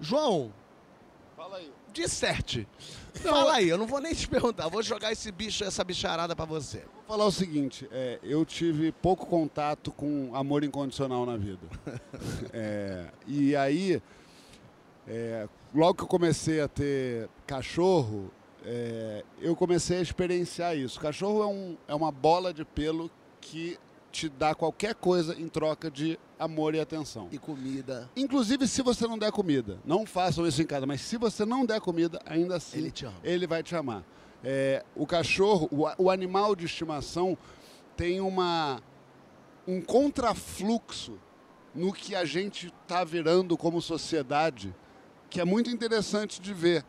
[0.00, 0.52] João,
[1.40, 1.72] Fala aí.
[1.92, 2.66] Disserte.
[3.14, 4.68] Fala aí, eu não vou nem te perguntar.
[4.68, 6.78] Vou jogar esse bicho, essa bicharada pra você.
[6.78, 11.66] Vou falar o seguinte, é, eu tive pouco contato com amor incondicional na vida.
[12.52, 14.02] É, e aí,
[15.06, 18.30] é, logo que eu comecei a ter cachorro,
[18.64, 21.00] é, eu comecei a experienciar isso.
[21.00, 23.10] Cachorro é, um, é uma bola de pelo
[23.40, 23.78] que
[24.10, 27.28] te dá qualquer coisa em troca de amor e atenção.
[27.30, 28.10] E comida.
[28.16, 29.78] Inclusive se você não der comida.
[29.84, 33.06] Não façam isso em casa, mas se você não der comida, ainda assim Ele te
[33.06, 33.16] ama.
[33.22, 34.04] ele vai te amar.
[34.42, 37.36] É, o cachorro, o, o animal de estimação
[37.96, 38.82] tem uma,
[39.66, 41.18] um contrafluxo
[41.74, 44.74] no que a gente está virando como sociedade,
[45.28, 46.84] que é muito interessante de ver.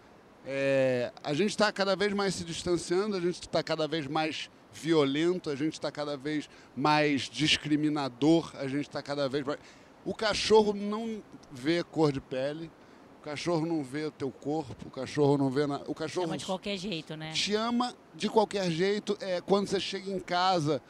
[0.46, 4.50] É, a gente está cada vez mais se distanciando, a gente está cada vez mais
[4.74, 9.60] violento, a gente está cada vez mais discriminador, a gente está cada vez mais.
[10.06, 12.72] O cachorro não vê cor de pele,
[13.20, 15.68] o cachorro não vê o teu corpo, o cachorro não vê.
[15.68, 15.82] Na...
[15.88, 17.32] O cachorro Chama de qualquer jeito, né?
[17.34, 19.16] te ama de qualquer jeito.
[19.22, 20.82] É, quando você chega em casa,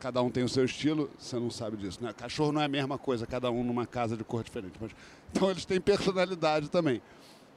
[0.00, 2.12] cada um tem o seu estilo, você não sabe disso, né?
[2.12, 4.74] Cachorro não é a mesma coisa, cada um numa casa de cor diferente.
[4.80, 4.90] Mas,
[5.30, 7.00] então eles têm personalidade também.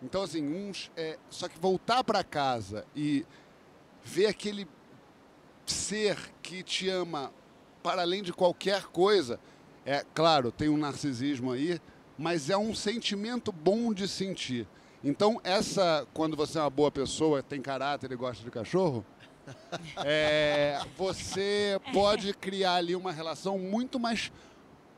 [0.03, 0.91] Então, assim, uns.
[0.95, 3.25] é, só que voltar para casa e
[4.03, 4.67] ver aquele
[5.71, 7.31] ser que te ama
[7.81, 9.39] para além de qualquer coisa,
[9.85, 11.79] é claro, tem um narcisismo aí,
[12.17, 14.67] mas é um sentimento bom de sentir.
[15.03, 19.03] Então, essa, quando você é uma boa pessoa, tem caráter e gosta de cachorro,
[20.05, 24.31] é, você pode criar ali uma relação muito mais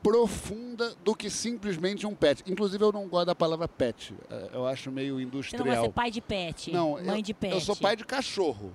[0.02, 2.42] profunda do que simplesmente um pet.
[2.46, 4.14] Inclusive, eu não gosto da palavra pet.
[4.28, 5.64] É, Eu acho meio Você industrial.
[5.64, 7.54] não vai ser pai de pet, Não, mãe eu, de pet.
[7.54, 8.70] Eu sou pai de cachorro.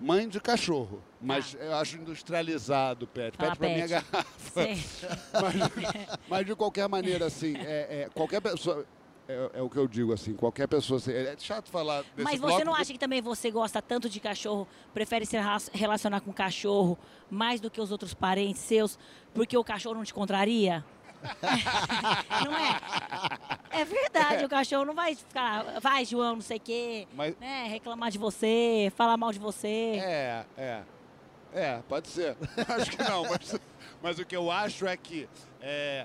[0.00, 1.02] Mãe de cachorro.
[1.20, 3.34] Mas eu acho industrializado pet.
[3.38, 4.24] Ah, Pet pra mim é garrafa.
[5.40, 5.82] Mas,
[6.28, 8.84] mas de qualquer maneira, assim, é, é, qualquer pessoa.
[9.26, 10.98] É, é o que eu digo, assim, qualquer pessoa.
[10.98, 14.06] assim, É chato falar desse Mas você não porque- acha que também você gosta tanto
[14.08, 16.98] de cachorro, prefere se rela- relacionar com cachorro
[17.30, 18.98] mais do que os outros parentes seus,
[19.32, 20.84] porque o cachorro não te contraria?
[22.44, 23.80] não é?
[23.80, 27.66] É verdade, o cachorro não vai ficar, vai, João, não sei o quê, Mas- né,
[27.68, 29.98] reclamar de você, falar mal de você.
[30.02, 30.82] É, é.
[31.52, 32.36] É, pode ser.
[32.68, 33.60] acho que não, mas,
[34.02, 35.28] mas o que eu acho é que.
[35.60, 36.04] É,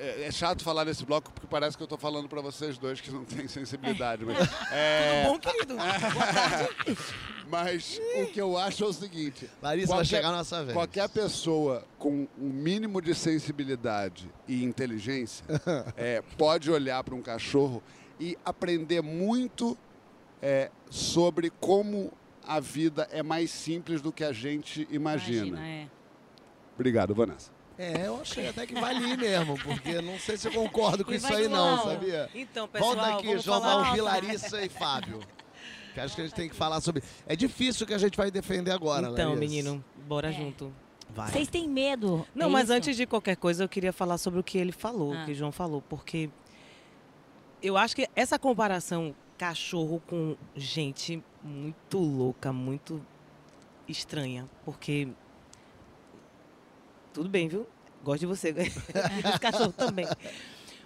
[0.00, 3.00] é, é chato falar nesse bloco porque parece que eu tô falando pra vocês dois
[3.00, 4.24] que não têm sensibilidade.
[4.24, 5.76] Mas, é, Tudo bom, querido?
[7.48, 10.72] mas o que eu acho é o seguinte: Larissa, vai chegar a nossa vez.
[10.72, 15.44] Qualquer pessoa com um mínimo de sensibilidade e inteligência
[15.96, 17.82] é, pode olhar para um cachorro
[18.18, 19.76] e aprender muito
[20.40, 22.10] é, sobre como
[22.46, 25.46] a vida é mais simples do que a gente imagina.
[25.46, 25.88] Imagina, é.
[26.74, 27.59] Obrigado, Vanessa.
[27.82, 31.16] É, eu achei até que valia mesmo, porque não sei se eu concordo com E
[31.16, 32.28] isso aí não, sabia?
[32.34, 35.20] Então, pessoal, Volta aqui, vamos João falar- Valdir, Larissa e Fábio.
[35.94, 37.02] Que acho que a gente tem que falar sobre...
[37.26, 39.36] É difícil que a gente vai defender agora, Então, Larissa.
[39.40, 40.70] menino, bora junto.
[41.08, 41.30] Vai.
[41.32, 42.26] Vocês têm medo?
[42.34, 42.72] Não, é mas isso?
[42.74, 45.22] antes de qualquer coisa, eu queria falar sobre o que ele falou, Ah.
[45.22, 46.28] o que o João falou, porque
[47.62, 53.04] eu acho que essa comparação cachorro com gente muito louca, muito
[53.88, 55.08] estranha, porque
[57.12, 57.66] tudo bem, viu?
[58.02, 58.52] Gosto de você,
[59.32, 60.06] os cachorros também.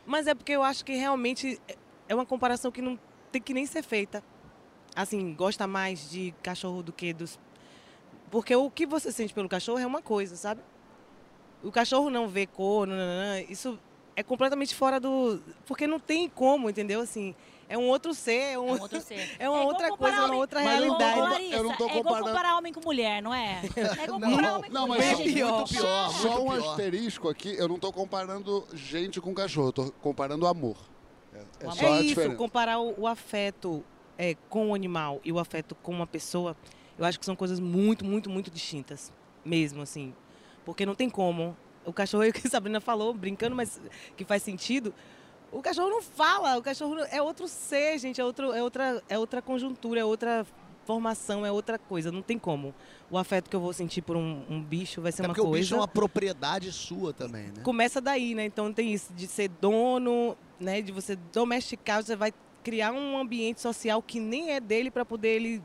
[0.07, 1.61] Mas é porque eu acho que realmente
[2.09, 2.99] é uma comparação que não
[3.31, 4.22] tem que nem ser feita.
[4.95, 7.39] Assim, gosta mais de cachorro do que dos
[8.35, 10.61] porque o que você sente pelo cachorro é uma coisa, sabe?
[11.62, 13.79] O cachorro não vê cor, não, não, não, isso
[14.16, 15.41] é completamente fora do.
[15.64, 17.01] Porque não tem como, entendeu?
[17.01, 17.33] Assim,
[17.75, 19.14] é um outro ser, é, um- É um outro ser.
[19.39, 21.18] é uma igual outra coisa, é uma homem- outra Mas, realidade.
[21.18, 23.61] ô, Larissa, Eu não tô É igual comparando- comparar homem com mulher, não é?
[24.01, 25.16] É igual comparar homem com não, mas mulher.
[25.16, 25.43] só- gente.
[25.45, 26.70] Muito pior, Só um pior.
[26.70, 30.77] asterisco aqui, eu não tô comparando gente com cachorro, eu tô comparando amor.
[31.33, 32.37] É, é É isso, diferença.
[32.37, 33.85] comparar o, o afeto
[34.16, 36.57] é, com o animal e o afeto com uma pessoa,
[36.97, 39.12] eu acho que são coisas muito, muito, muito distintas.
[39.45, 40.14] Mesmo, assim.
[40.64, 41.57] Porque não tem como.
[41.85, 43.81] O cachorro, é o que a Sabrina falou, brincando, mas
[44.16, 44.95] que faz sentido.
[45.55, 49.17] O cachorro não fala, o cachorro é outro ser, gente, é, outro, é, outra, é
[49.19, 50.45] outra conjuntura, é outra
[50.85, 52.75] formação, é outra coisa, não tem como.
[53.11, 55.41] O afeto que eu vou sentir por um, um bicho vai ser É uma porque
[55.41, 55.57] coisa.
[55.57, 57.63] o bicho é uma propriedade sua também, né?
[57.63, 58.45] Começa daí, né?
[58.45, 60.83] Então tem isso de ser dono, né?
[60.83, 62.35] De você domesticar, você vai
[62.65, 65.63] criar um ambiente social que nem é dele para poder ele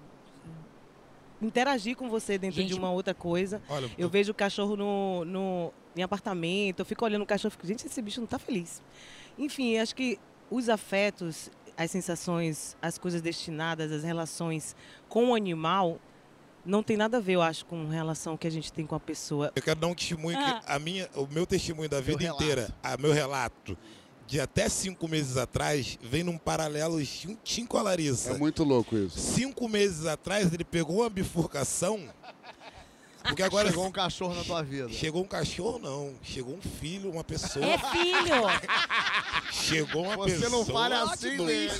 [1.41, 3.61] interagir com você dentro Gente, de uma outra coisa.
[3.69, 7.53] Olha, Eu vejo o cachorro no, no, em apartamento, eu fico olhando o cachorro e
[7.53, 8.81] fico, gente, esse bicho não tá feliz.
[9.39, 10.19] Enfim, acho que
[10.51, 14.75] os afetos, as sensações, as coisas destinadas, as relações
[15.07, 15.97] com o animal
[16.65, 18.99] não tem nada a ver, eu acho, com relação que a gente tem com a
[18.99, 19.51] pessoa.
[19.55, 20.59] Eu quero dar um testemunho Ah.
[20.65, 23.77] que a minha, o meu testemunho da vida inteira, a meu relato,
[24.27, 28.33] de até cinco meses atrás, vem num paralelo juntinho com a Larissa.
[28.33, 29.17] É muito louco isso.
[29.17, 32.07] Cinco meses atrás, ele pegou uma bifurcação.
[33.23, 34.89] Porque agora Chegou um cachorro na tua vida.
[34.89, 36.13] Chegou um cachorro, não.
[36.23, 37.65] Chegou um filho, uma pessoa.
[37.65, 38.33] É filho!
[39.51, 40.49] Chegou uma Você pessoa.
[40.49, 41.71] não fala assim dele.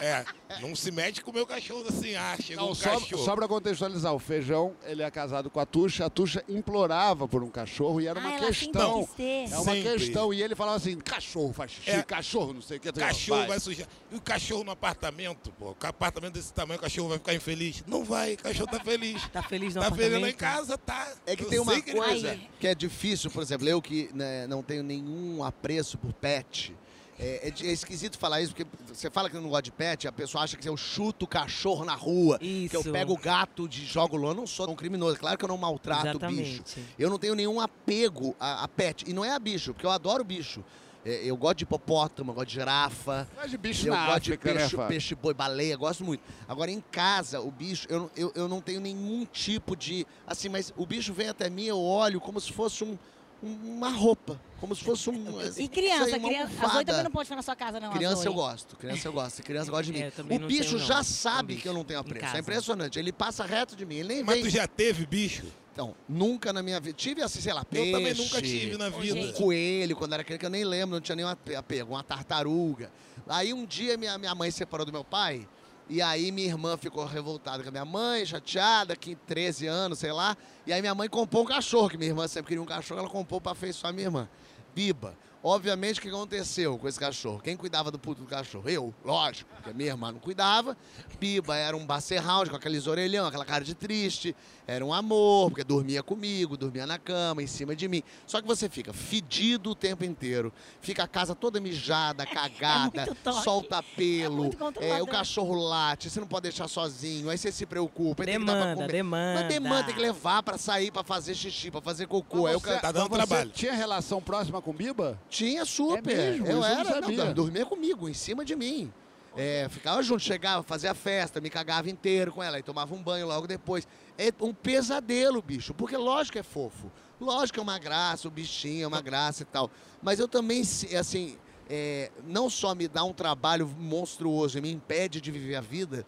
[0.00, 0.24] É,
[0.60, 2.14] não se mete com o meu cachorro assim.
[2.14, 3.24] Ah, chegou Não, um só, cachorro.
[3.24, 7.42] só pra contextualizar, o Feijão, ele é casado com a Tuxa, a Tuxa implorava por
[7.42, 9.08] um cachorro e era Ah, uma ela questão.
[9.16, 9.44] ter.
[9.50, 9.82] É uma Sempre.
[9.98, 10.32] questão.
[10.34, 12.02] E ele falava assim, cachorro faz xixi, É.
[12.02, 12.92] cachorro não sei o que.
[12.92, 13.86] Cachorro vai sujar.
[14.10, 15.74] E o cachorro no apartamento, pô.
[15.74, 17.82] Com apartamento desse tamanho, o cachorro vai ficar infeliz?
[17.86, 19.22] Não vai, o cachorro tá feliz.
[19.32, 20.36] Tá feliz no Tá feliz lá em apartamento?
[20.60, 21.12] Casa, tá.
[21.26, 24.62] É que tem uma que coisa que é difícil, por exemplo, eu que né, não
[24.62, 26.76] tenho nenhum apreço por pet.
[27.18, 30.12] É, é é esquisito falar isso, porque você fala que não gosta de pet, a
[30.12, 32.90] pessoa acha que eu chuto o cachorro na rua, que eu Isso.
[32.90, 34.30] pego o gato de jogo longe.
[34.32, 36.62] Eu não sou um criminoso, claro que eu não maltrato o bicho.
[36.62, 36.64] Exatamente.
[36.98, 39.04] Eu não tenho nenhum apego a, a pet.
[39.06, 40.64] E não é a bicho, porque eu adoro bicho.
[41.04, 43.26] É, eu gosto de hipopótamo, eu gosto de girafa.
[43.36, 44.88] Mas de bicho Eu na gosto de África, né, peixe, Fábio?
[44.88, 46.22] peixe boi, baleia, gosto muito.
[46.46, 50.06] Agora, em casa, o bicho, eu, não- eu, eu não tenho nenhum tipo de.
[50.26, 52.98] Assim, mas o bicho vem até mim, eu olho como se fosse um,
[53.42, 54.38] um- uma roupa.
[54.60, 55.40] Como se fosse um.
[55.56, 56.44] E criança, sei, criança.
[56.44, 56.84] A Zoe almofada.
[56.84, 57.92] também não pode ficar na sua casa, não.
[57.92, 60.00] Criança eu gosto, criança eu gosto, criança gosta de mim.
[60.00, 62.36] É, eu também o bicho tenho, já Um sabe bicho que eu não tenho apreço.
[62.36, 62.98] É impressionante.
[62.98, 64.44] Ele passa reto de mim, ele nem Mas vem.
[64.44, 65.46] tu já teve bicho?
[65.72, 66.96] Então, nunca na minha vida.
[66.96, 67.88] Tive assim, sei lá, peixe.
[67.92, 69.14] Eu também nunca tive na vida.
[69.20, 72.02] Um coelho, quando era criança, que eu nem lembro, não tinha nenhum ape- apego, uma
[72.02, 72.90] tartaruga.
[73.28, 75.46] Aí um dia minha, minha mãe separou do meu pai
[75.88, 80.12] E aí minha irmã ficou revoltada com a minha mãe, chateada, que 13 anos, sei
[80.12, 80.36] lá.
[80.66, 83.08] E aí minha mãe comprou um cachorro, que minha irmã sempre queria um cachorro, ela
[83.10, 84.28] comprou pra afeiçoar minha irmã.
[84.74, 85.16] Biba.
[85.42, 87.40] Obviamente, o que aconteceu com esse cachorro?
[87.42, 88.68] Quem cuidava do puto do cachorro?
[88.68, 90.76] Eu, lógico, porque minha irmã não cuidava.
[91.18, 94.36] Biba era um bacerround com aqueles orelhão, aquela cara de triste.
[94.66, 98.02] Era um amor, porque dormia comigo, dormia na cama, em cima de mim.
[98.26, 100.52] Só que você fica fedido o tempo inteiro.
[100.80, 103.42] Fica a casa toda mijada, cagada, muito toque.
[103.42, 104.46] solta pelo.
[104.46, 105.02] é, controlador.
[105.02, 107.30] o cachorro late, você não pode deixar sozinho.
[107.30, 108.22] Aí você se preocupa.
[108.22, 108.92] aí tem que dar pra Demanda, comer.
[108.92, 109.40] demanda.
[109.40, 112.46] Mas demanda, tem que levar pra sair, pra fazer xixi, pra fazer cocô.
[112.46, 113.50] Aí o ca- Tá dando você trabalho.
[113.50, 115.18] tinha relação próxima com Biba?
[115.30, 116.12] Tinha super.
[116.12, 116.46] É mesmo?
[116.46, 117.24] eu não era, sabia.
[117.24, 118.92] não, dormia comigo, em cima de mim.
[119.36, 123.28] É, ficava junto, chegava, fazia festa, me cagava inteiro com ela, aí tomava um banho
[123.28, 123.86] logo depois.
[124.18, 126.90] É um pesadelo, bicho, porque lógico que é fofo.
[127.20, 129.70] Lógico que é uma graça, o bichinho é uma graça e tal.
[130.02, 130.62] Mas eu também,
[130.98, 135.60] assim, é, não só me dá um trabalho monstruoso e me impede de viver a
[135.60, 136.04] vida,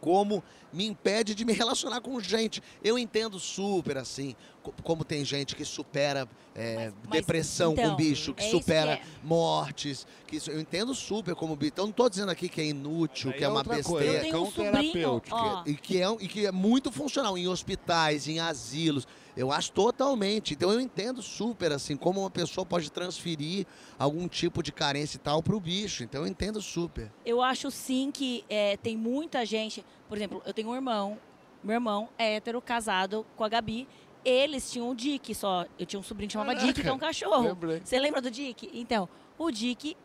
[0.00, 2.62] como me impede de me relacionar com gente.
[2.82, 7.96] Eu entendo super, assim, co- como tem gente que supera é, mas, depressão então, com
[7.96, 9.02] bicho, que é isso que supera é.
[9.22, 11.72] mortes, que isso, eu entendo super como bicho.
[11.72, 13.82] Então não tô dizendo aqui que é inútil, que é é uma coisa.
[13.88, 14.18] besteira.
[14.18, 15.22] Eu tenho um sobrinho.
[15.66, 19.06] E que, é, e que é muito funcional em hospitais, em asilos.
[19.36, 20.54] Eu acho totalmente.
[20.54, 23.64] Então eu entendo super, assim, como uma pessoa pode transferir
[23.98, 26.02] algum tipo de carência e tal pro bicho.
[26.02, 27.10] Então eu entendo super.
[27.24, 29.84] Eu acho sim que é, tem muita gente.
[30.08, 31.18] Por exemplo, eu tenho um irmão.
[31.62, 33.86] Meu irmão é hétero, casado com a Gabi.
[34.24, 35.66] Eles tinham o Dick só.
[35.78, 37.48] Eu tinha um sobrinho que chamava Dick, que é um cachorro.
[37.48, 37.80] Lembrei.
[37.84, 38.70] Você lembra do Dick?
[38.74, 39.08] Então,
[39.38, 39.96] o Dick.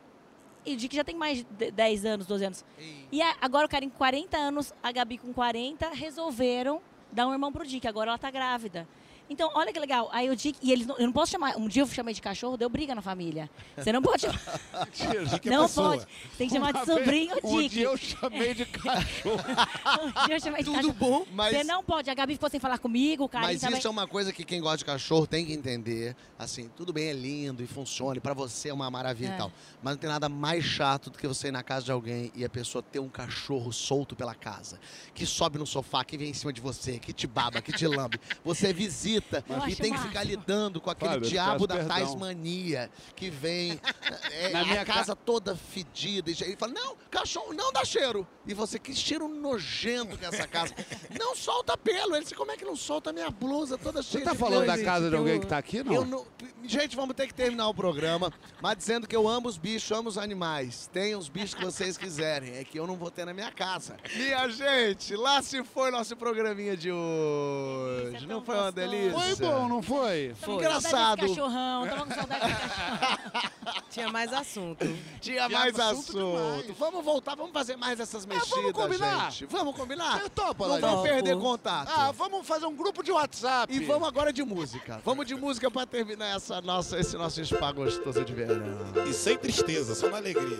[0.65, 2.65] E o Dick já tem mais de 10 anos, 12 anos.
[3.11, 6.81] E a- agora o cara em 40 anos, a Gabi com 40, resolveram
[7.11, 7.87] dar um irmão pro Dick.
[7.87, 8.87] Agora ela tá grávida.
[9.29, 10.09] Então, olha que legal.
[10.11, 10.57] Aí o Dick.
[10.61, 11.57] E eles não, eu não posso chamar.
[11.57, 13.49] Um dia eu chamei de cachorro, deu briga na família.
[13.75, 14.39] Você não pode chamar.
[15.41, 16.05] Que não pode.
[16.37, 17.69] Tem que chamar de Uma vez- sobrinho Um Dick.
[17.69, 19.39] dia eu chamei de cachorro.
[20.03, 20.93] Um dia eu chamei de Tudo cachorro.
[20.99, 22.09] bom, mas- Você não pode.
[22.09, 23.77] A Gabi ficou sem falar comigo, o Karim Mas também.
[23.79, 26.15] isso é uma coisa que quem gosta de cachorro tem que entender.
[26.37, 29.35] Assim, tudo bem, é lindo e funciona, e pra você é uma maravilha É.
[29.35, 29.51] e tal.
[29.81, 32.43] Mas não tem nada mais chato do que você ir na casa de alguém e
[32.45, 34.79] a pessoa ter um cachorro solto pela casa.
[35.13, 37.87] Que sobe no sofá, que vem em cima de você, que te baba, que te
[37.87, 38.19] lambe.
[38.43, 38.73] Você
[39.17, 40.07] e tem que máximo.
[40.07, 41.97] ficar lidando com aquele Fábio, diabo da perdão.
[41.97, 43.79] Tasmania que vem.
[44.31, 46.29] É, Na a minha casa toda fedida.
[46.29, 48.27] E ele fala: não, cachorro não dá cheiro.
[48.45, 50.73] E você, que cheiro nojento que é essa casa.
[51.19, 52.15] Não solta pelo.
[52.15, 54.37] Ele disse, como é que não solta a minha blusa toda Você cheia tá de
[54.37, 55.93] falando da casa de eu- alguém que tá aqui, não?
[55.93, 56.25] Eu não-
[56.63, 60.09] Gente, vamos ter que terminar o programa, mas dizendo que eu amo os bichos, amo
[60.09, 60.89] os animais.
[60.91, 63.97] Tenham os bichos que vocês quiserem, é que eu não vou ter na minha casa.
[64.15, 68.04] Minha gente, lá se foi nosso programinha de hoje.
[68.35, 69.19] Não foi uma delícia?
[69.19, 70.33] Foi bom, não foi?
[70.39, 70.91] Tava com engraçado.
[70.91, 73.51] saudade desse cachorrão, tava com saudade cachorrão.
[73.89, 74.85] Tinha mais assunto.
[75.21, 76.61] Tinha Tinha mais assunto assunto.
[76.63, 76.77] demais.
[76.77, 79.31] Vamos voltar, vamos fazer mais essas mexidas, combinar.
[79.31, 79.45] gente.
[79.45, 80.19] Vamos combinar?
[80.21, 81.43] Você topa, Não vamos perder Topo.
[81.43, 81.89] contato.
[81.95, 83.73] Ah, vamos fazer um grupo de WhatsApp.
[83.73, 85.01] E vamos agora de música.
[85.05, 88.61] Vamos de música pra terminar essa nossa, esse nosso spa gostoso de verão.
[89.09, 90.57] E sem tristeza, só na alegria.